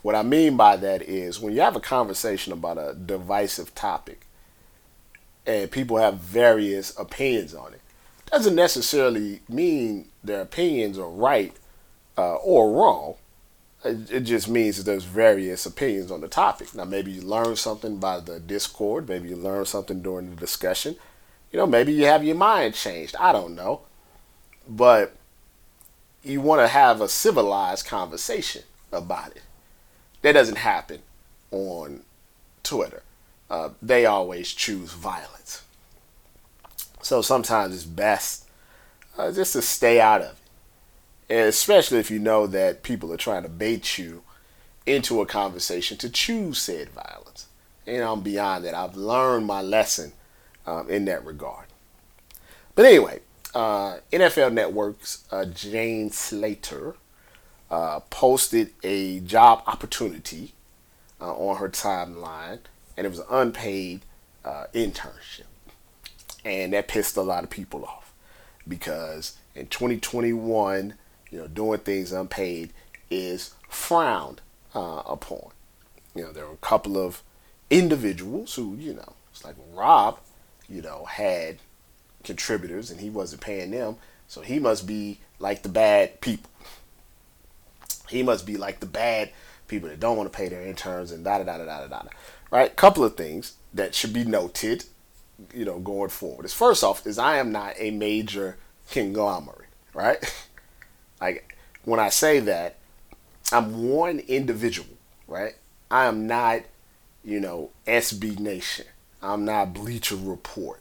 [0.01, 4.25] What I mean by that is when you have a conversation about a divisive topic
[5.45, 7.81] and people have various opinions on it,
[8.31, 11.53] doesn't necessarily mean their opinions are right
[12.17, 13.15] uh, or wrong.
[13.83, 16.73] It, it just means that there's various opinions on the topic.
[16.73, 19.09] Now, maybe you learn something by the Discord.
[19.09, 20.95] Maybe you learn something during the discussion.
[21.51, 23.15] You know, maybe you have your mind changed.
[23.19, 23.81] I don't know.
[24.67, 25.15] But
[26.23, 29.43] you want to have a civilized conversation about it.
[30.21, 31.01] That doesn't happen
[31.51, 32.03] on
[32.63, 33.03] Twitter.
[33.49, 35.63] Uh, they always choose violence.
[37.01, 38.47] So sometimes it's best
[39.17, 41.35] uh, just to stay out of it.
[41.35, 44.23] And especially if you know that people are trying to bait you
[44.85, 47.47] into a conversation to choose said violence.
[47.87, 48.75] And I'm beyond that.
[48.75, 50.13] I've learned my lesson
[50.65, 51.67] um, in that regard.
[52.75, 53.21] But anyway,
[53.53, 56.95] uh, NFL Network's uh, Jane Slater
[57.69, 60.53] uh, posted a job opportunity
[61.19, 62.59] uh, on her timeline,
[62.97, 64.01] and it was an unpaid
[64.43, 65.45] uh, internship.
[66.43, 68.13] And that pissed a lot of people off
[68.67, 70.95] because in 2021,
[71.29, 72.73] you know, doing things unpaid
[73.09, 74.41] is frowned
[74.73, 75.51] uh, upon.
[76.15, 77.23] You know, there were a couple of
[77.69, 80.19] individuals who, you know, it's like Rob,
[80.67, 81.59] you know, had
[82.23, 83.97] contributors and he wasn't paying them.
[84.27, 86.49] So he must be like the bad people.
[88.09, 89.31] He must be like the bad
[89.67, 92.01] people that don't want to pay their interns and da da da da da da.
[92.49, 92.75] Right?
[92.75, 94.85] Couple of things that should be noted,
[95.53, 96.45] you know, going forward.
[96.45, 98.57] Is first off, is I am not a major
[98.91, 100.17] conglomerate, right?
[101.21, 101.55] like
[101.85, 102.75] when I say that,
[103.51, 104.89] I'm one individual,
[105.27, 105.53] right?
[105.89, 106.61] I am not,
[107.23, 108.85] you know, SB Nation.
[109.21, 110.80] I'm not Bleacher Report.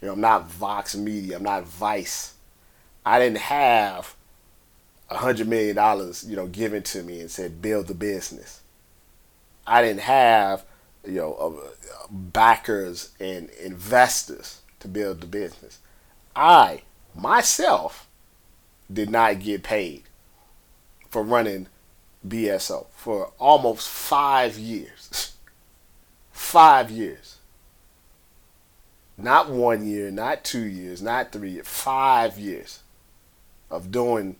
[0.00, 1.36] You know, I'm not Vox Media.
[1.36, 2.34] I'm not Vice.
[3.04, 4.14] I didn't have
[5.10, 8.60] a hundred million dollars, you know, given to me and said build the business.
[9.66, 10.64] I didn't have,
[11.04, 11.62] you know,
[12.10, 15.78] backers and investors to build the business.
[16.36, 16.82] I
[17.14, 18.08] myself
[18.92, 20.04] did not get paid
[21.10, 21.66] for running
[22.26, 25.32] BSO for almost five years.
[26.32, 27.37] five years.
[29.20, 32.80] Not one year, not two years, not three years, five years
[33.68, 34.36] of doing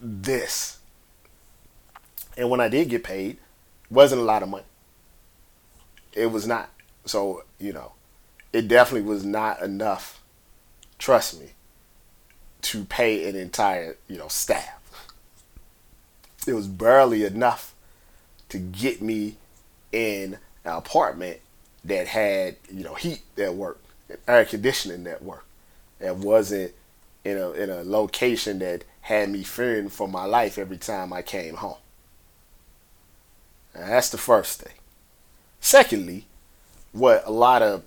[0.00, 0.78] this.
[2.36, 3.38] And when I did get paid,
[3.90, 4.64] wasn't a lot of money.
[6.12, 6.70] It was not.
[7.04, 7.92] So, you know,
[8.52, 10.22] it definitely was not enough,
[10.98, 11.50] trust me,
[12.62, 14.78] to pay an entire, you know, staff.
[16.46, 17.74] It was barely enough
[18.50, 19.36] to get me
[19.90, 21.40] in an apartment
[21.84, 23.84] that had, you know, heat that worked,
[24.28, 25.46] air conditioning that worked.
[25.98, 26.72] That wasn't
[27.24, 31.22] in a in a location that had me fearing for my life every time I
[31.22, 31.76] came home.
[33.74, 34.74] Now, that's the first thing.
[35.60, 36.26] Secondly,
[36.92, 37.84] what a lot of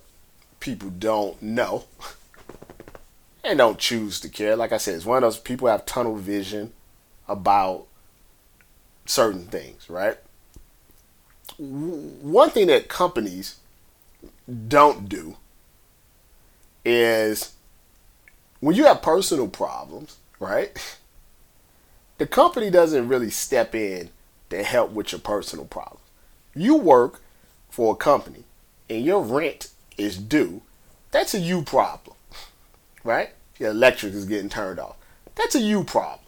[0.60, 1.84] people don't know
[3.44, 6.16] and don't choose to care, like I said, it's one of those people have tunnel
[6.16, 6.72] vision
[7.28, 7.86] about
[9.04, 10.16] certain things, right?
[11.58, 13.56] One thing that companies
[14.68, 15.36] don't do
[16.84, 17.52] is
[18.60, 20.98] when you have personal problems, right?
[22.18, 24.10] The company doesn't really step in
[24.50, 26.02] to help with your personal problems.
[26.54, 27.20] You work
[27.68, 28.44] for a company
[28.88, 29.68] and your rent
[29.98, 30.62] is due.
[31.10, 32.16] That's a you problem,
[33.04, 33.30] right?
[33.58, 34.96] Your electric is getting turned off.
[35.34, 36.20] That's a you problem.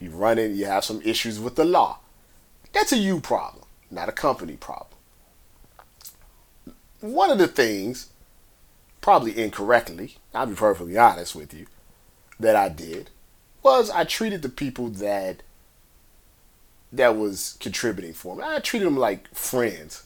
[0.00, 1.98] You run in, you have some issues with the law.
[2.72, 4.99] That's a you problem, not a company problem.
[7.00, 8.10] One of the things,
[9.00, 11.66] probably incorrectly, I'll be perfectly honest with you,
[12.38, 13.10] that I did
[13.62, 15.42] was I treated the people that
[16.92, 18.42] that was contributing for me.
[18.44, 20.04] I treated them like friends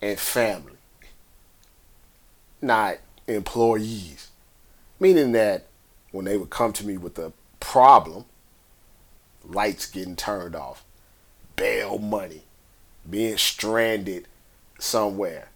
[0.00, 0.78] and family,
[2.62, 4.30] not employees.
[4.98, 5.66] Meaning that
[6.10, 8.24] when they would come to me with a problem,
[9.44, 10.84] lights getting turned off,
[11.56, 12.42] bail money,
[13.08, 14.26] being stranded
[14.78, 15.48] somewhere,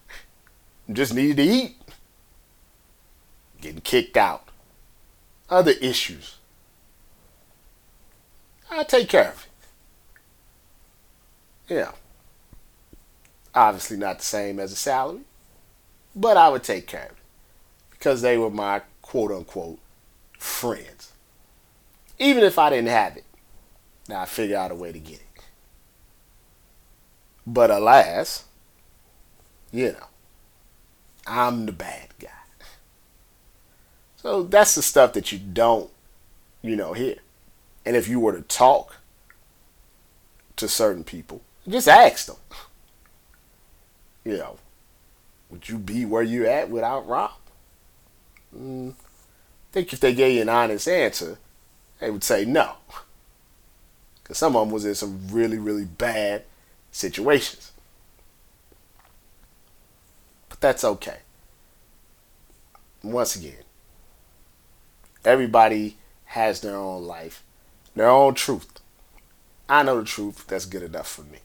[0.93, 1.77] just needed to eat,
[3.61, 4.49] getting kicked out,
[5.51, 6.37] other issues.
[8.71, 9.47] I take care of
[11.69, 11.75] it.
[11.75, 11.93] Yeah.
[13.55, 15.23] Obviously not the same as a salary,
[16.15, 17.17] but I would take care of it
[17.91, 19.79] because they were my quote unquote
[20.39, 21.13] friends.
[22.19, 23.25] Even if I didn't have it,
[24.09, 25.25] now I figure out a way to get it.
[27.47, 28.45] But alas,
[29.73, 30.08] you know,
[31.29, 32.29] I'm the bad guy.
[34.17, 35.91] So that's the stuff that you don't,
[36.63, 37.17] you know, hear.
[37.85, 38.97] And if you were to talk
[40.57, 42.37] to certain people, just ask them.
[44.25, 44.59] You know,
[45.51, 47.31] would you be where you're at without Rob?
[48.57, 48.95] Mm, I
[49.73, 51.39] think if they gave you an honest answer,
[52.01, 52.75] they would say no.
[54.23, 56.45] Because some of them was in some really, really bad
[56.91, 57.73] situations.
[60.61, 61.19] That's okay.
[63.03, 63.63] Once again,
[65.25, 67.45] everybody has their own life,
[67.95, 68.81] their own truth.
[69.69, 70.47] I know the truth.
[70.49, 71.39] That's good enough for me.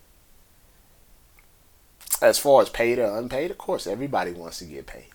[2.21, 5.07] As far as paid or unpaid, of course, everybody wants to get paid.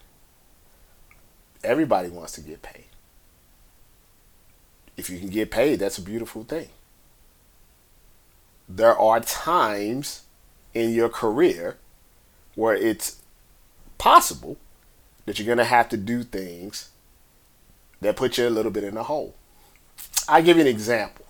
[1.65, 2.85] Everybody wants to get paid.
[4.97, 6.69] If you can get paid, that's a beautiful thing.
[8.69, 10.25] There are times
[10.75, 11.79] in your career
[12.55, 13.23] where it's
[13.99, 14.57] possible
[15.27, 16.91] that you're going to have to do things
[18.01, 19.35] that put you a little bit in a hole.
[20.29, 21.27] I'll give you an example.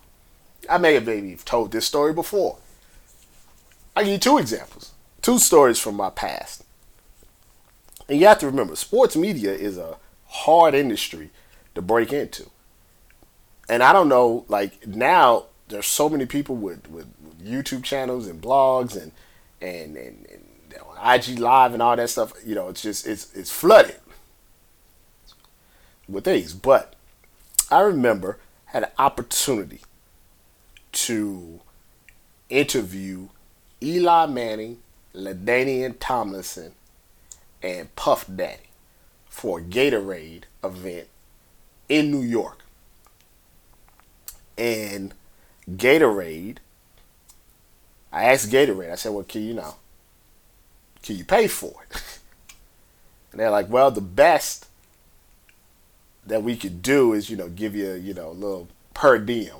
[0.68, 2.58] I may have maybe told this story before.
[3.96, 4.92] I'll give you two examples,
[5.22, 6.64] two stories from my past.
[8.08, 9.96] And you have to remember, sports media is a
[10.26, 11.30] hard industry
[11.74, 12.50] to break into.
[13.68, 18.26] And I don't know, like now there's so many people with, with, with YouTube channels
[18.26, 19.12] and blogs and
[19.60, 20.44] and, and, and
[21.04, 22.32] IG Live and all that stuff.
[22.44, 23.96] You know, it's just it's it's flooded.
[26.08, 26.54] with these.
[26.54, 26.94] But
[27.70, 29.80] I remember had an opportunity
[30.92, 31.60] to
[32.48, 33.28] interview
[33.82, 34.78] Eli Manning,
[35.14, 36.72] LaDainian Tomlinson,
[37.62, 38.70] and Puff Daddy
[39.28, 41.08] for a Gatorade event
[41.88, 42.64] in New York.
[44.56, 45.14] And
[45.70, 46.58] Gatorade,
[48.12, 49.76] I asked Gatorade, I said, well, can you know,
[51.02, 52.02] can you pay for it?
[53.32, 54.66] and they're like, well, the best
[56.26, 59.56] that we could do is, you know, give you, you know, a little per diem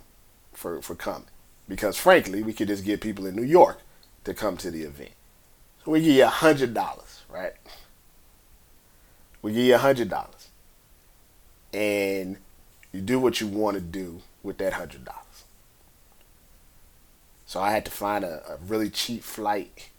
[0.53, 1.29] for, for coming.
[1.69, 3.81] Because frankly, we could just get people in New York
[4.25, 5.13] to come to the event.
[5.85, 7.53] So we give you a hundred dollars, right?
[9.43, 10.49] We give you a hundred dollars.
[11.73, 12.39] And
[12.93, 15.45] you do what you want to do with that hundred dollars.
[17.47, 19.91] So I had to find a, a really cheap flight,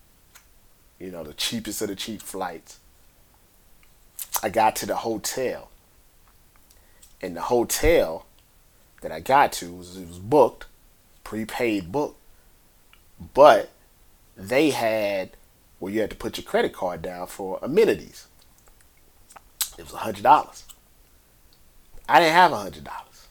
[1.00, 2.80] you know, the cheapest of the cheap flights.
[4.44, 5.70] I got to the hotel
[7.22, 8.26] and the hotel
[9.02, 10.66] that I got to was it was booked,
[11.24, 12.18] prepaid book,
[13.34, 13.70] but
[14.36, 15.32] they had
[15.80, 18.28] where you had to put your credit card down for amenities.
[19.78, 20.66] It was a hundred dollars.
[22.08, 23.28] I didn't have a hundred dollars.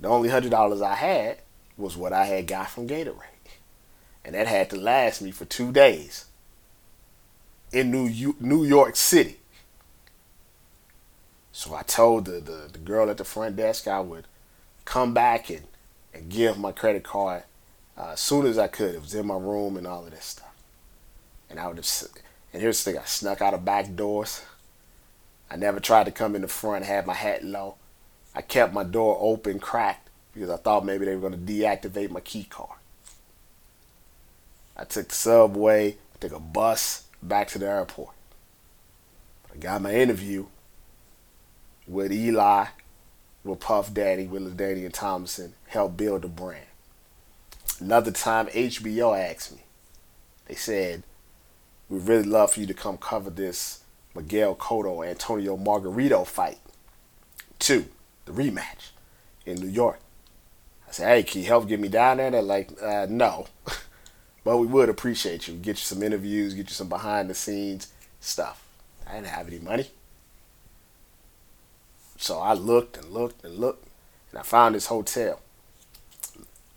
[0.00, 1.38] The only hundred dollars I had
[1.76, 3.18] was what I had got from Gatorade,
[4.24, 6.26] and that had to last me for two days
[7.74, 9.36] in New New York City.
[11.52, 14.26] So I told the, the, the girl at the front desk I would
[14.84, 15.64] come back and,
[16.12, 17.42] and give my credit card
[17.98, 18.94] uh, as soon as I could.
[18.94, 20.54] It was in my room and all of this stuff.
[21.50, 21.88] And I would have,
[22.52, 24.42] and here's the thing, I snuck out of back doors.
[25.50, 27.76] I never tried to come in the front, had my hat low.
[28.34, 32.10] I kept my door open, cracked, because I thought maybe they were going to deactivate
[32.10, 32.78] my key card.
[34.76, 38.14] I took the subway, I took a bus back to the airport.
[39.52, 40.46] I got my interview
[41.86, 42.66] with Eli,
[43.42, 46.66] with Puff Daddy, with and Thompson, help build the brand.
[47.80, 49.62] Another time, HBO asked me.
[50.46, 51.02] They said,
[51.88, 53.80] "We'd really love for you to come cover this
[54.14, 56.58] Miguel Cotto Antonio Margarito fight,
[57.58, 57.86] two,
[58.24, 58.90] the rematch
[59.44, 60.00] in New York."
[60.88, 63.46] I said, "Hey, can you help get me down there?" They're like, uh, "No."
[64.44, 65.54] but we would appreciate you.
[65.54, 67.88] Get you some interviews, get you some behind the scenes
[68.20, 68.62] stuff.
[69.06, 69.86] I didn't have any money.
[72.18, 73.88] So I looked and looked and looked,
[74.30, 75.40] and I found this hotel.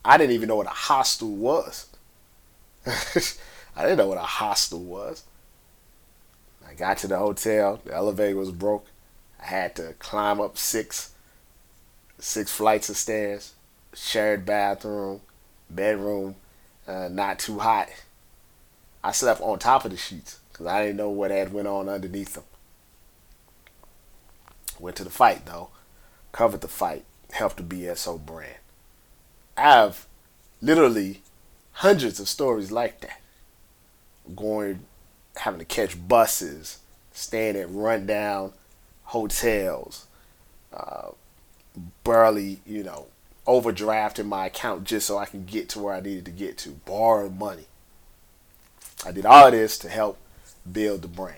[0.04, 1.88] I didn't even know what a hostel was.
[2.86, 5.24] I didn't know what a hostel was.
[6.68, 7.82] I got to the hotel.
[7.86, 8.88] The elevator was broke.
[9.42, 11.12] I had to climb up six,
[12.20, 13.54] six flights of stairs.
[13.94, 15.22] Shared bathroom,
[15.70, 16.36] bedroom,
[16.88, 17.90] uh, not too hot.
[19.04, 21.90] I slept on top of the sheets because I didn't know what had went on
[21.90, 22.44] underneath them.
[24.80, 25.70] Went to the fight though,
[26.32, 28.56] covered the fight, helped the BSO brand.
[29.56, 30.06] I have
[30.62, 31.22] literally
[31.74, 33.22] hundreds of stories like that.
[34.36, 34.82] Going,
[35.38, 36.80] having to catch buses,
[37.12, 38.54] staying at rundown
[39.04, 40.06] hotels,
[40.74, 41.10] uh,
[42.04, 43.08] barely, you know,
[43.48, 46.70] overdrafting my account just so I can get to where I needed to get to,
[46.70, 47.66] borrow money.
[49.06, 50.18] I did all this to help
[50.72, 51.38] build the brand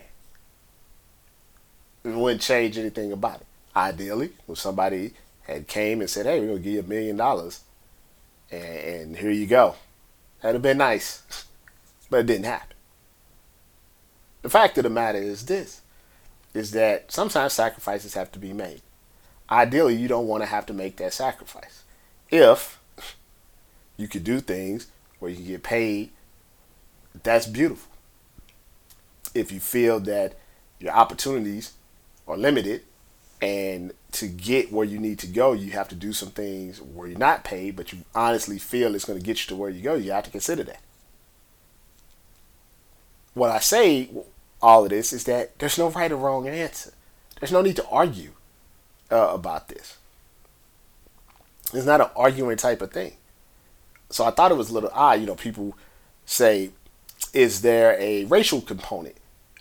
[2.04, 3.46] it wouldn't change anything about it.
[3.76, 7.60] Ideally, if somebody had came and said, "Hey, we're gonna give you a million dollars,"
[8.50, 9.76] and here you go,
[10.40, 11.22] that'd have been nice,
[12.08, 12.76] but it didn't happen.
[14.42, 15.82] The fact of the matter is this:
[16.54, 18.82] is that sometimes sacrifices have to be made.
[19.50, 21.79] Ideally, you don't want to have to make that sacrifice.
[22.30, 22.78] If
[23.96, 24.86] you could do things
[25.18, 26.10] where you can get paid,
[27.22, 27.90] that's beautiful.
[29.34, 30.38] If you feel that
[30.78, 31.72] your opportunities
[32.26, 32.82] are limited
[33.42, 37.08] and to get where you need to go you have to do some things where
[37.08, 39.80] you're not paid but you honestly feel it's going to get you to where you
[39.80, 40.80] go you have to consider that.
[43.34, 44.10] What i say
[44.60, 46.92] all of this is that there's no right or wrong answer.
[47.38, 48.32] There's no need to argue
[49.10, 49.96] uh, about this
[51.72, 53.12] it's not an arguing type of thing
[54.08, 55.76] so i thought it was a little odd you know people
[56.24, 56.70] say
[57.32, 59.16] is there a racial component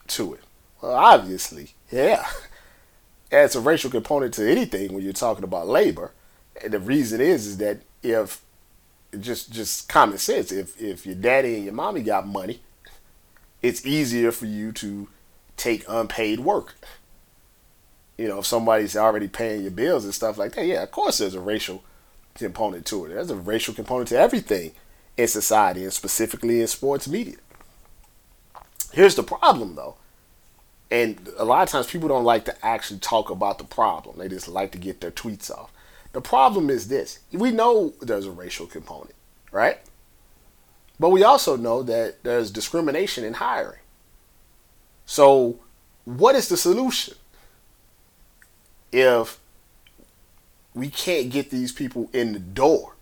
[0.07, 0.41] to it
[0.82, 2.26] well obviously yeah
[3.32, 6.12] adds a racial component to anything when you're talking about labor.
[6.62, 8.41] And the reason is is that if
[9.20, 12.62] just just common sense, if if your daddy and your mommy got money,
[13.62, 15.07] it's easier for you to
[15.57, 16.76] take unpaid work.
[18.18, 21.20] You know, if somebody's already paying your bills and stuff like that, yeah, of course
[21.20, 21.84] there's a racial
[22.36, 23.10] component to it.
[23.10, 24.74] There's a racial component to everything
[25.18, 27.36] in society and specifically in sports media.
[28.94, 29.98] Here's the problem though
[30.92, 34.18] And a lot of times people don't like to actually talk about the problem.
[34.18, 35.72] They just like to get their tweets off.
[36.14, 39.16] The problem is this we know there's a racial component,
[39.52, 39.80] right?
[41.00, 43.80] But we also know that there's discrimination in hiring.
[45.06, 45.60] So,
[46.06, 47.16] what is the solution?
[48.92, 49.40] If
[50.74, 52.96] we can't get these people in the door,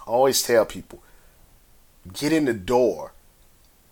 [0.00, 1.02] I always tell people
[2.12, 3.12] get in the door,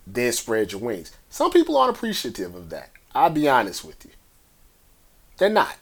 [0.05, 1.15] then spread your wings.
[1.29, 2.89] Some people aren't appreciative of that.
[3.13, 4.11] I'll be honest with you.
[5.37, 5.77] They're not.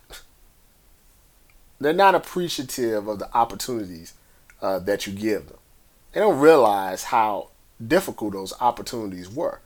[1.79, 4.13] They're not appreciative of the opportunities
[4.61, 5.57] uh, that you give them.
[6.11, 7.49] They don't realize how
[7.85, 9.61] difficult those opportunities were.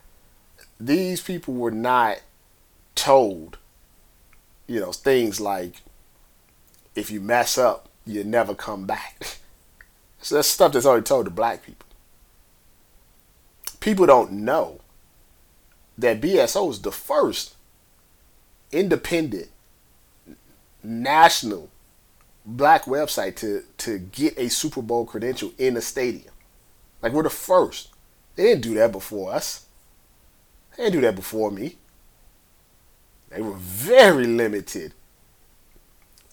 [0.80, 2.22] These people were not
[2.96, 3.58] told,
[4.68, 5.82] you know, things like,
[6.96, 9.38] if you mess up, you never come back.
[10.22, 11.88] so that's stuff that's already told to black people.
[13.80, 14.80] People don't know
[15.98, 17.56] that BSO is the first
[18.72, 19.50] independent
[20.84, 21.70] national
[22.46, 26.34] black website to to get a Super Bowl credential in a stadium.
[27.02, 27.90] Like we're the first.
[28.36, 29.66] They didn't do that before us.
[30.76, 31.78] They didn't do that before me.
[33.30, 34.94] They were very limited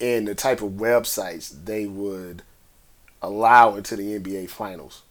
[0.01, 2.43] in the type of websites they would
[3.21, 5.03] allow into the NBA finals.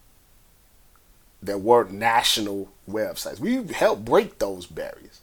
[1.42, 3.38] There weren't national websites.
[3.38, 5.20] We helped break those barriers.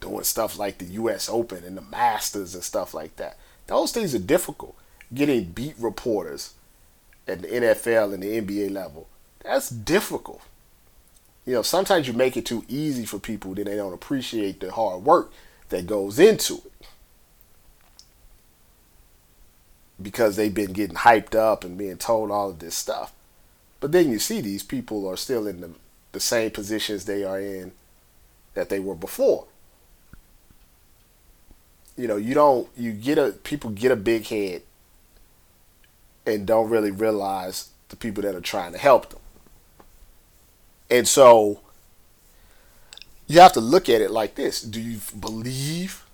[0.00, 3.36] Doing stuff like the US Open and the Masters and stuff like that.
[3.66, 4.76] Those things are difficult.
[5.12, 6.54] Getting beat reporters
[7.26, 9.08] at the NFL and the NBA level,
[9.44, 10.42] that's difficult.
[11.44, 14.70] You know, sometimes you make it too easy for people, then they don't appreciate the
[14.70, 15.32] hard work
[15.68, 16.77] that goes into it.
[20.00, 23.12] Because they've been getting hyped up and being told all of this stuff.
[23.80, 25.70] But then you see these people are still in the,
[26.12, 27.72] the same positions they are in
[28.54, 29.46] that they were before.
[31.96, 34.62] You know, you don't you get a people get a big head
[36.26, 39.20] and don't really realize the people that are trying to help them.
[40.90, 41.60] And so
[43.26, 44.62] you have to look at it like this.
[44.62, 46.04] Do you believe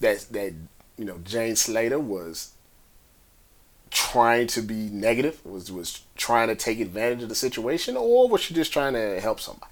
[0.00, 0.54] that that
[0.96, 2.52] you know Jane Slater was
[3.92, 8.40] trying to be negative, was was trying to take advantage of the situation, or was
[8.40, 9.70] she just trying to help somebody?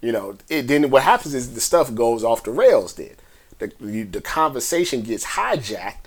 [0.00, 2.94] You know, it, then what happens is the stuff goes off the rails.
[2.94, 3.14] Then
[3.58, 6.06] the the conversation gets hijacked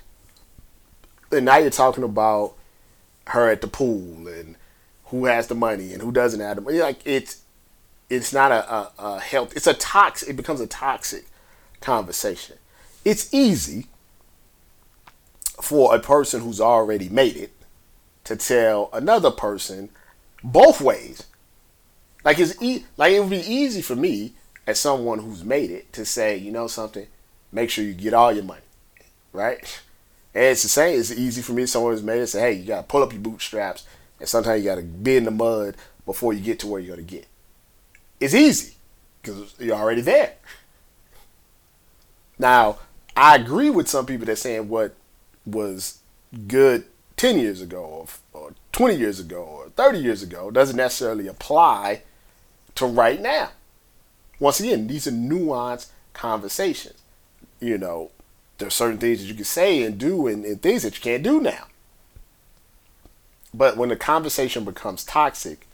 [1.32, 2.54] and now you're talking about
[3.28, 4.56] her at the pool and
[5.06, 6.78] who has the money and who doesn't have the money.
[6.78, 7.42] Like it's
[8.08, 9.56] it's not a, a, a health.
[9.56, 10.30] It's a toxic.
[10.30, 11.26] It becomes a toxic
[11.80, 12.56] conversation.
[13.04, 13.86] It's easy
[15.60, 17.52] for a person who's already made it
[18.24, 19.90] to tell another person
[20.42, 21.24] both ways.
[22.24, 24.34] Like it's e- like it would be easy for me
[24.66, 27.06] as someone who's made it to say, you know something,
[27.52, 28.60] make sure you get all your money,
[29.32, 29.58] right?
[30.34, 30.98] And it's the same.
[30.98, 31.66] It's easy for me.
[31.66, 33.84] Someone who's made it say, "Hey, you gotta pull up your bootstraps,
[34.20, 37.06] and sometimes you gotta be in the mud before you get to where you're gonna
[37.06, 37.26] get."
[38.20, 38.74] It's easy
[39.20, 40.34] because you're already there.
[42.38, 42.78] Now,
[43.16, 44.94] I agree with some people that saying what
[45.46, 46.00] was
[46.46, 46.84] good
[47.16, 48.06] ten years ago, or,
[48.40, 52.02] or twenty years ago, or thirty years ago doesn't necessarily apply
[52.76, 53.50] to right now.
[54.38, 57.00] Once again, these are nuanced conversations.
[57.60, 58.10] You know,
[58.58, 61.22] there's certain things that you can say and do and, and things that you can't
[61.22, 61.66] do now.
[63.52, 65.66] But when the conversation becomes toxic,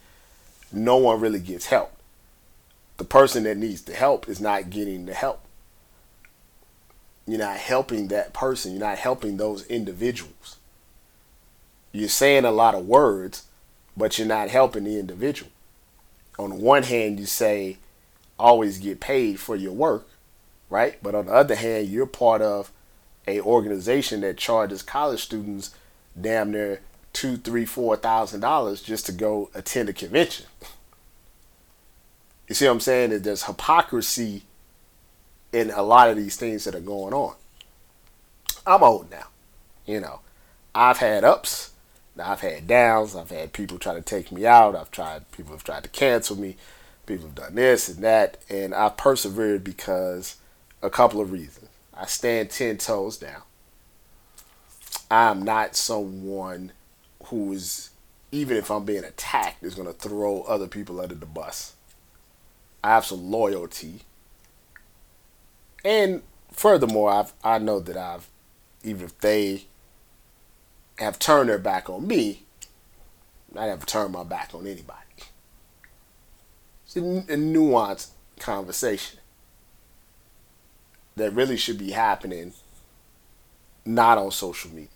[0.73, 1.93] no one really gets help.
[2.97, 5.46] The person that needs the help is not getting the help.
[7.27, 8.73] You're not helping that person.
[8.73, 10.57] You're not helping those individuals.
[11.93, 13.45] You're saying a lot of words,
[13.97, 15.51] but you're not helping the individual.
[16.39, 17.79] On one hand, you say,
[18.39, 20.07] always get paid for your work,
[20.69, 20.99] right?
[21.03, 22.71] But on the other hand, you're part of
[23.27, 25.75] a organization that charges college students
[26.21, 26.81] damn near
[27.13, 30.47] two, three, four thousand dollars just to go attend a convention.
[32.49, 33.11] You see what I'm saying?
[33.11, 34.43] That there's hypocrisy
[35.57, 37.35] in a lot of these things that are going on.
[38.67, 39.29] I'm old now.
[39.87, 40.21] You know,
[40.75, 41.71] I've had ups,
[42.23, 45.65] I've had downs, I've had people try to take me out, I've tried people have
[45.65, 46.57] tried to cancel me,
[47.07, 50.37] people have done this and that, and I've persevered because
[50.83, 51.69] a couple of reasons.
[51.95, 53.41] I stand 10 toes down.
[55.11, 56.73] I'm not someone
[57.25, 57.91] who is,
[58.31, 61.75] even if I'm being attacked, is going to throw other people under the bus.
[62.85, 64.03] I have some loyalty.
[65.87, 68.27] And furthermore, I've, I know that I've,
[68.83, 69.67] even if they
[70.99, 72.43] have turned their back on me,
[73.57, 74.99] I never turned my back on anybody.
[76.85, 78.09] It's a, a nuanced
[78.41, 79.21] conversation
[81.15, 82.53] that really should be happening
[83.85, 84.89] not on social media.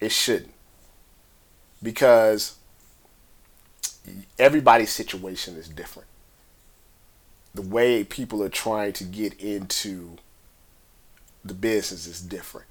[0.00, 0.54] It shouldn't.
[1.80, 2.56] Because
[4.40, 6.08] everybody's situation is different.
[7.54, 10.16] The way people are trying to get into
[11.44, 12.66] the business is different.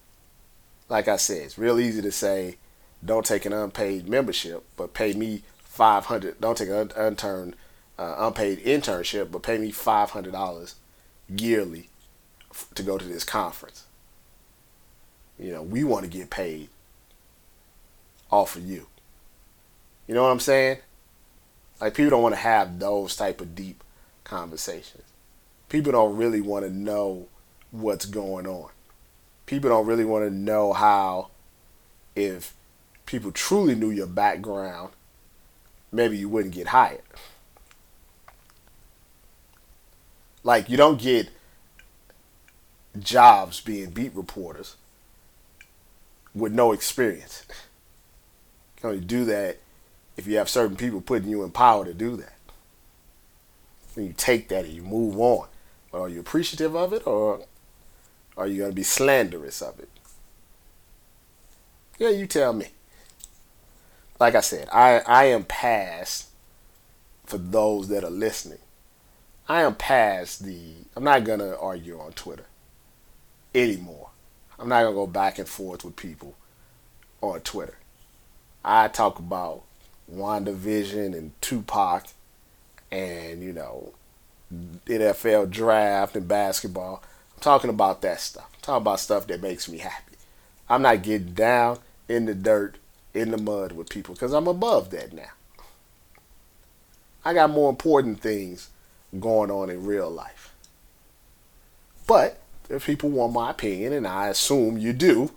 [0.89, 2.57] Like I said, it's real easy to say,
[3.03, 7.55] don't take an unpaid membership, but pay me 500 Don't take an unturned,
[7.97, 10.73] uh, unpaid internship, but pay me $500
[11.29, 11.89] yearly
[12.75, 13.85] to go to this conference.
[15.39, 16.69] You know, we want to get paid
[18.31, 18.87] off of you.
[20.07, 20.77] You know what I'm saying?
[21.81, 23.83] Like people don't want to have those type of deep
[24.23, 25.03] conversations.
[25.69, 27.27] People don't really want to know
[27.71, 28.69] what's going on.
[29.45, 31.29] People don't really want to know how
[32.15, 32.53] if
[33.05, 34.91] people truly knew your background,
[35.91, 37.01] maybe you wouldn't get hired.
[40.43, 41.29] Like you don't get
[42.99, 44.75] jobs being beat reporters
[46.35, 47.45] with no experience.
[47.49, 47.55] You
[48.81, 49.59] can only do that
[50.17, 52.32] if you have certain people putting you in power to do that.
[53.95, 55.47] And you take that and you move on.
[55.91, 57.45] But are you appreciative of it or
[58.35, 59.89] are you going to be slanderous of it?
[61.99, 62.69] Yeah, you tell me.
[64.19, 66.29] Like I said, I, I am past,
[67.25, 68.59] for those that are listening,
[69.47, 72.45] I am past the, I'm not going to argue on Twitter
[73.53, 74.09] anymore.
[74.57, 76.35] I'm not going to go back and forth with people
[77.21, 77.77] on Twitter.
[78.63, 79.63] I talk about
[80.11, 82.07] WandaVision and Tupac
[82.93, 83.91] and, you know,
[84.85, 87.03] NFL draft and basketball.
[87.35, 88.49] I'm talking about that stuff.
[88.53, 90.15] I'm talking about stuff that makes me happy.
[90.69, 92.77] I'm not getting down in the dirt,
[93.13, 95.31] in the mud with people because I'm above that now.
[97.25, 98.69] I got more important things
[99.19, 100.53] going on in real life.
[102.05, 102.39] But
[102.69, 105.31] if people want my opinion, and I assume you do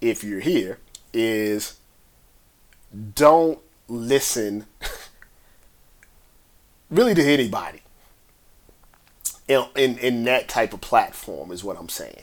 [0.00, 0.78] if you're here,
[1.12, 1.76] is
[3.14, 3.58] don't
[3.88, 4.66] listen
[6.90, 7.80] really to anybody
[9.48, 12.22] in, in, in that type of platform is what I'm saying.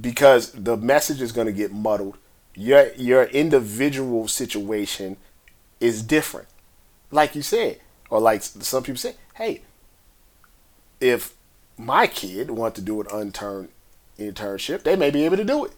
[0.00, 2.16] Because the message is going to get muddled.
[2.54, 5.16] Your your individual situation
[5.80, 6.48] is different.
[7.10, 9.62] Like you said, or like some people say, hey,
[11.00, 11.34] if
[11.76, 13.68] my kid want to do an unturned
[14.18, 15.72] internship, they may be able to do it.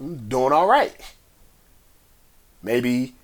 [0.00, 0.94] I'm doing all right.
[2.62, 3.14] Maybe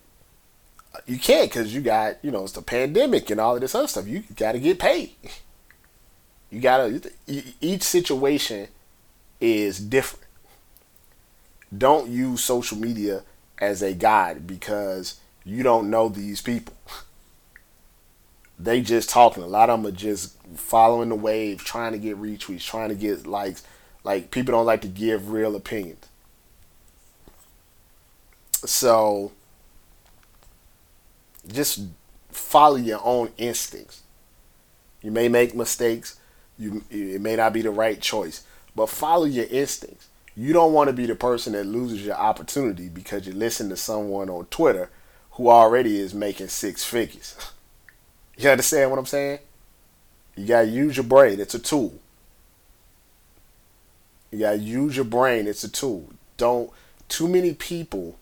[1.07, 3.89] you can't because you got you know it's the pandemic and all of this other
[3.89, 4.07] stuff.
[4.07, 5.11] You got to get paid.
[6.51, 7.11] You gotta.
[7.61, 8.69] Each situation
[9.41, 10.25] is different.
[11.77, 13.23] Don't use social media
[13.59, 16.75] as a guide because you don't know these people.
[18.59, 19.43] They just talking.
[19.43, 22.95] A lot of them are just following the wave, trying to get retweets, trying to
[22.95, 23.63] get likes.
[24.03, 26.07] Like people don't like to give real opinions.
[28.65, 29.33] So
[31.53, 31.81] just
[32.31, 34.03] follow your own instincts.
[35.03, 36.19] You may make mistakes.
[36.59, 38.45] You it may not be the right choice,
[38.75, 40.09] but follow your instincts.
[40.37, 43.77] You don't want to be the person that loses your opportunity because you listen to
[43.77, 44.91] someone on Twitter
[45.33, 47.37] who already is making six figures.
[48.37, 49.41] you understand what I'm saying?
[50.37, 51.41] You gotta use your brain.
[51.41, 51.95] It's a tool.
[54.31, 55.47] You gotta use your brain.
[55.47, 56.11] It's a tool.
[56.37, 56.71] Don't.
[57.09, 58.19] Too many people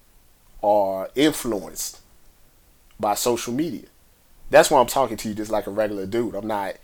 [0.62, 2.00] are influenced
[2.98, 3.86] by social media.
[4.50, 6.34] That's why I'm talking to you just like a regular dude.
[6.34, 6.76] I'm not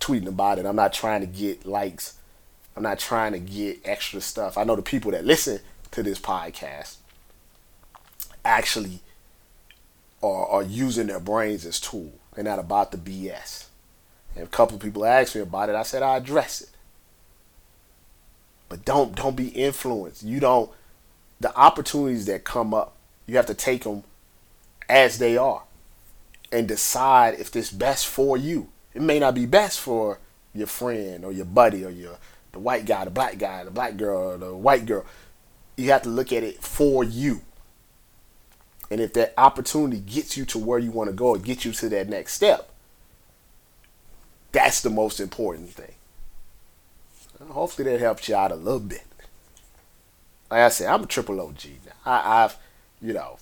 [0.00, 0.66] tweeting about it.
[0.66, 2.18] I'm not trying to get likes.
[2.76, 4.58] I'm not trying to get extra stuff.
[4.58, 5.60] I know the people that listen
[5.92, 6.96] to this podcast
[8.44, 9.00] actually
[10.22, 12.12] are, are using their brains as tool.
[12.34, 13.66] They're not about the BS.
[14.34, 15.74] And a couple people asked me about it.
[15.74, 16.70] I said I address it.
[18.68, 20.22] But don't don't be influenced.
[20.22, 20.70] You don't
[21.40, 22.96] the opportunities that come up,
[23.26, 24.02] you have to take them
[24.88, 25.62] as they are
[26.52, 28.68] and decide if it's best for you.
[28.94, 30.18] It may not be best for
[30.54, 32.18] your friend or your buddy or your
[32.52, 35.04] the white guy, the black guy, the black girl, the white girl.
[35.76, 37.42] You have to look at it for you.
[38.90, 41.72] And if that opportunity gets you to where you want to go or gets you
[41.72, 42.70] to that next step,
[44.52, 45.92] that's the most important thing.
[47.50, 49.04] Hopefully that helps you out a little bit.
[50.50, 51.92] Like I said, I'm a triple OG now.
[52.06, 52.56] I, I've,
[53.02, 53.38] you know,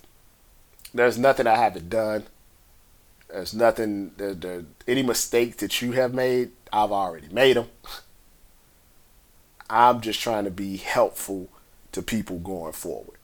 [0.95, 2.23] there's nothing I haven't done.
[3.29, 4.11] There's nothing.
[4.17, 7.67] There, there, any mistakes that you have made, I've already made them.
[9.69, 11.49] I'm just trying to be helpful
[11.91, 13.17] to people going forward.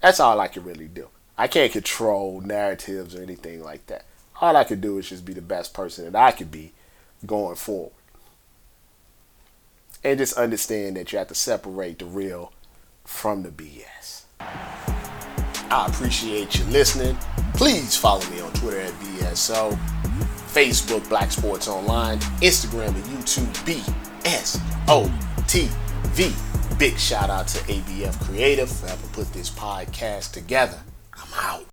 [0.00, 1.08] That's all I can really do.
[1.38, 4.04] I can't control narratives or anything like that.
[4.40, 6.72] All I can do is just be the best person that I could be
[7.24, 7.92] going forward.
[10.02, 12.52] And just understand that you have to separate the real
[13.04, 14.91] from the BS.
[15.72, 17.16] I appreciate you listening.
[17.54, 19.72] Please follow me on Twitter at BSO,
[20.52, 23.48] Facebook Black Sports Online, Instagram and YouTube
[26.12, 26.78] BSOTV.
[26.78, 30.78] Big shout out to ABF Creative for helping put this podcast together.
[31.14, 31.71] I'm out.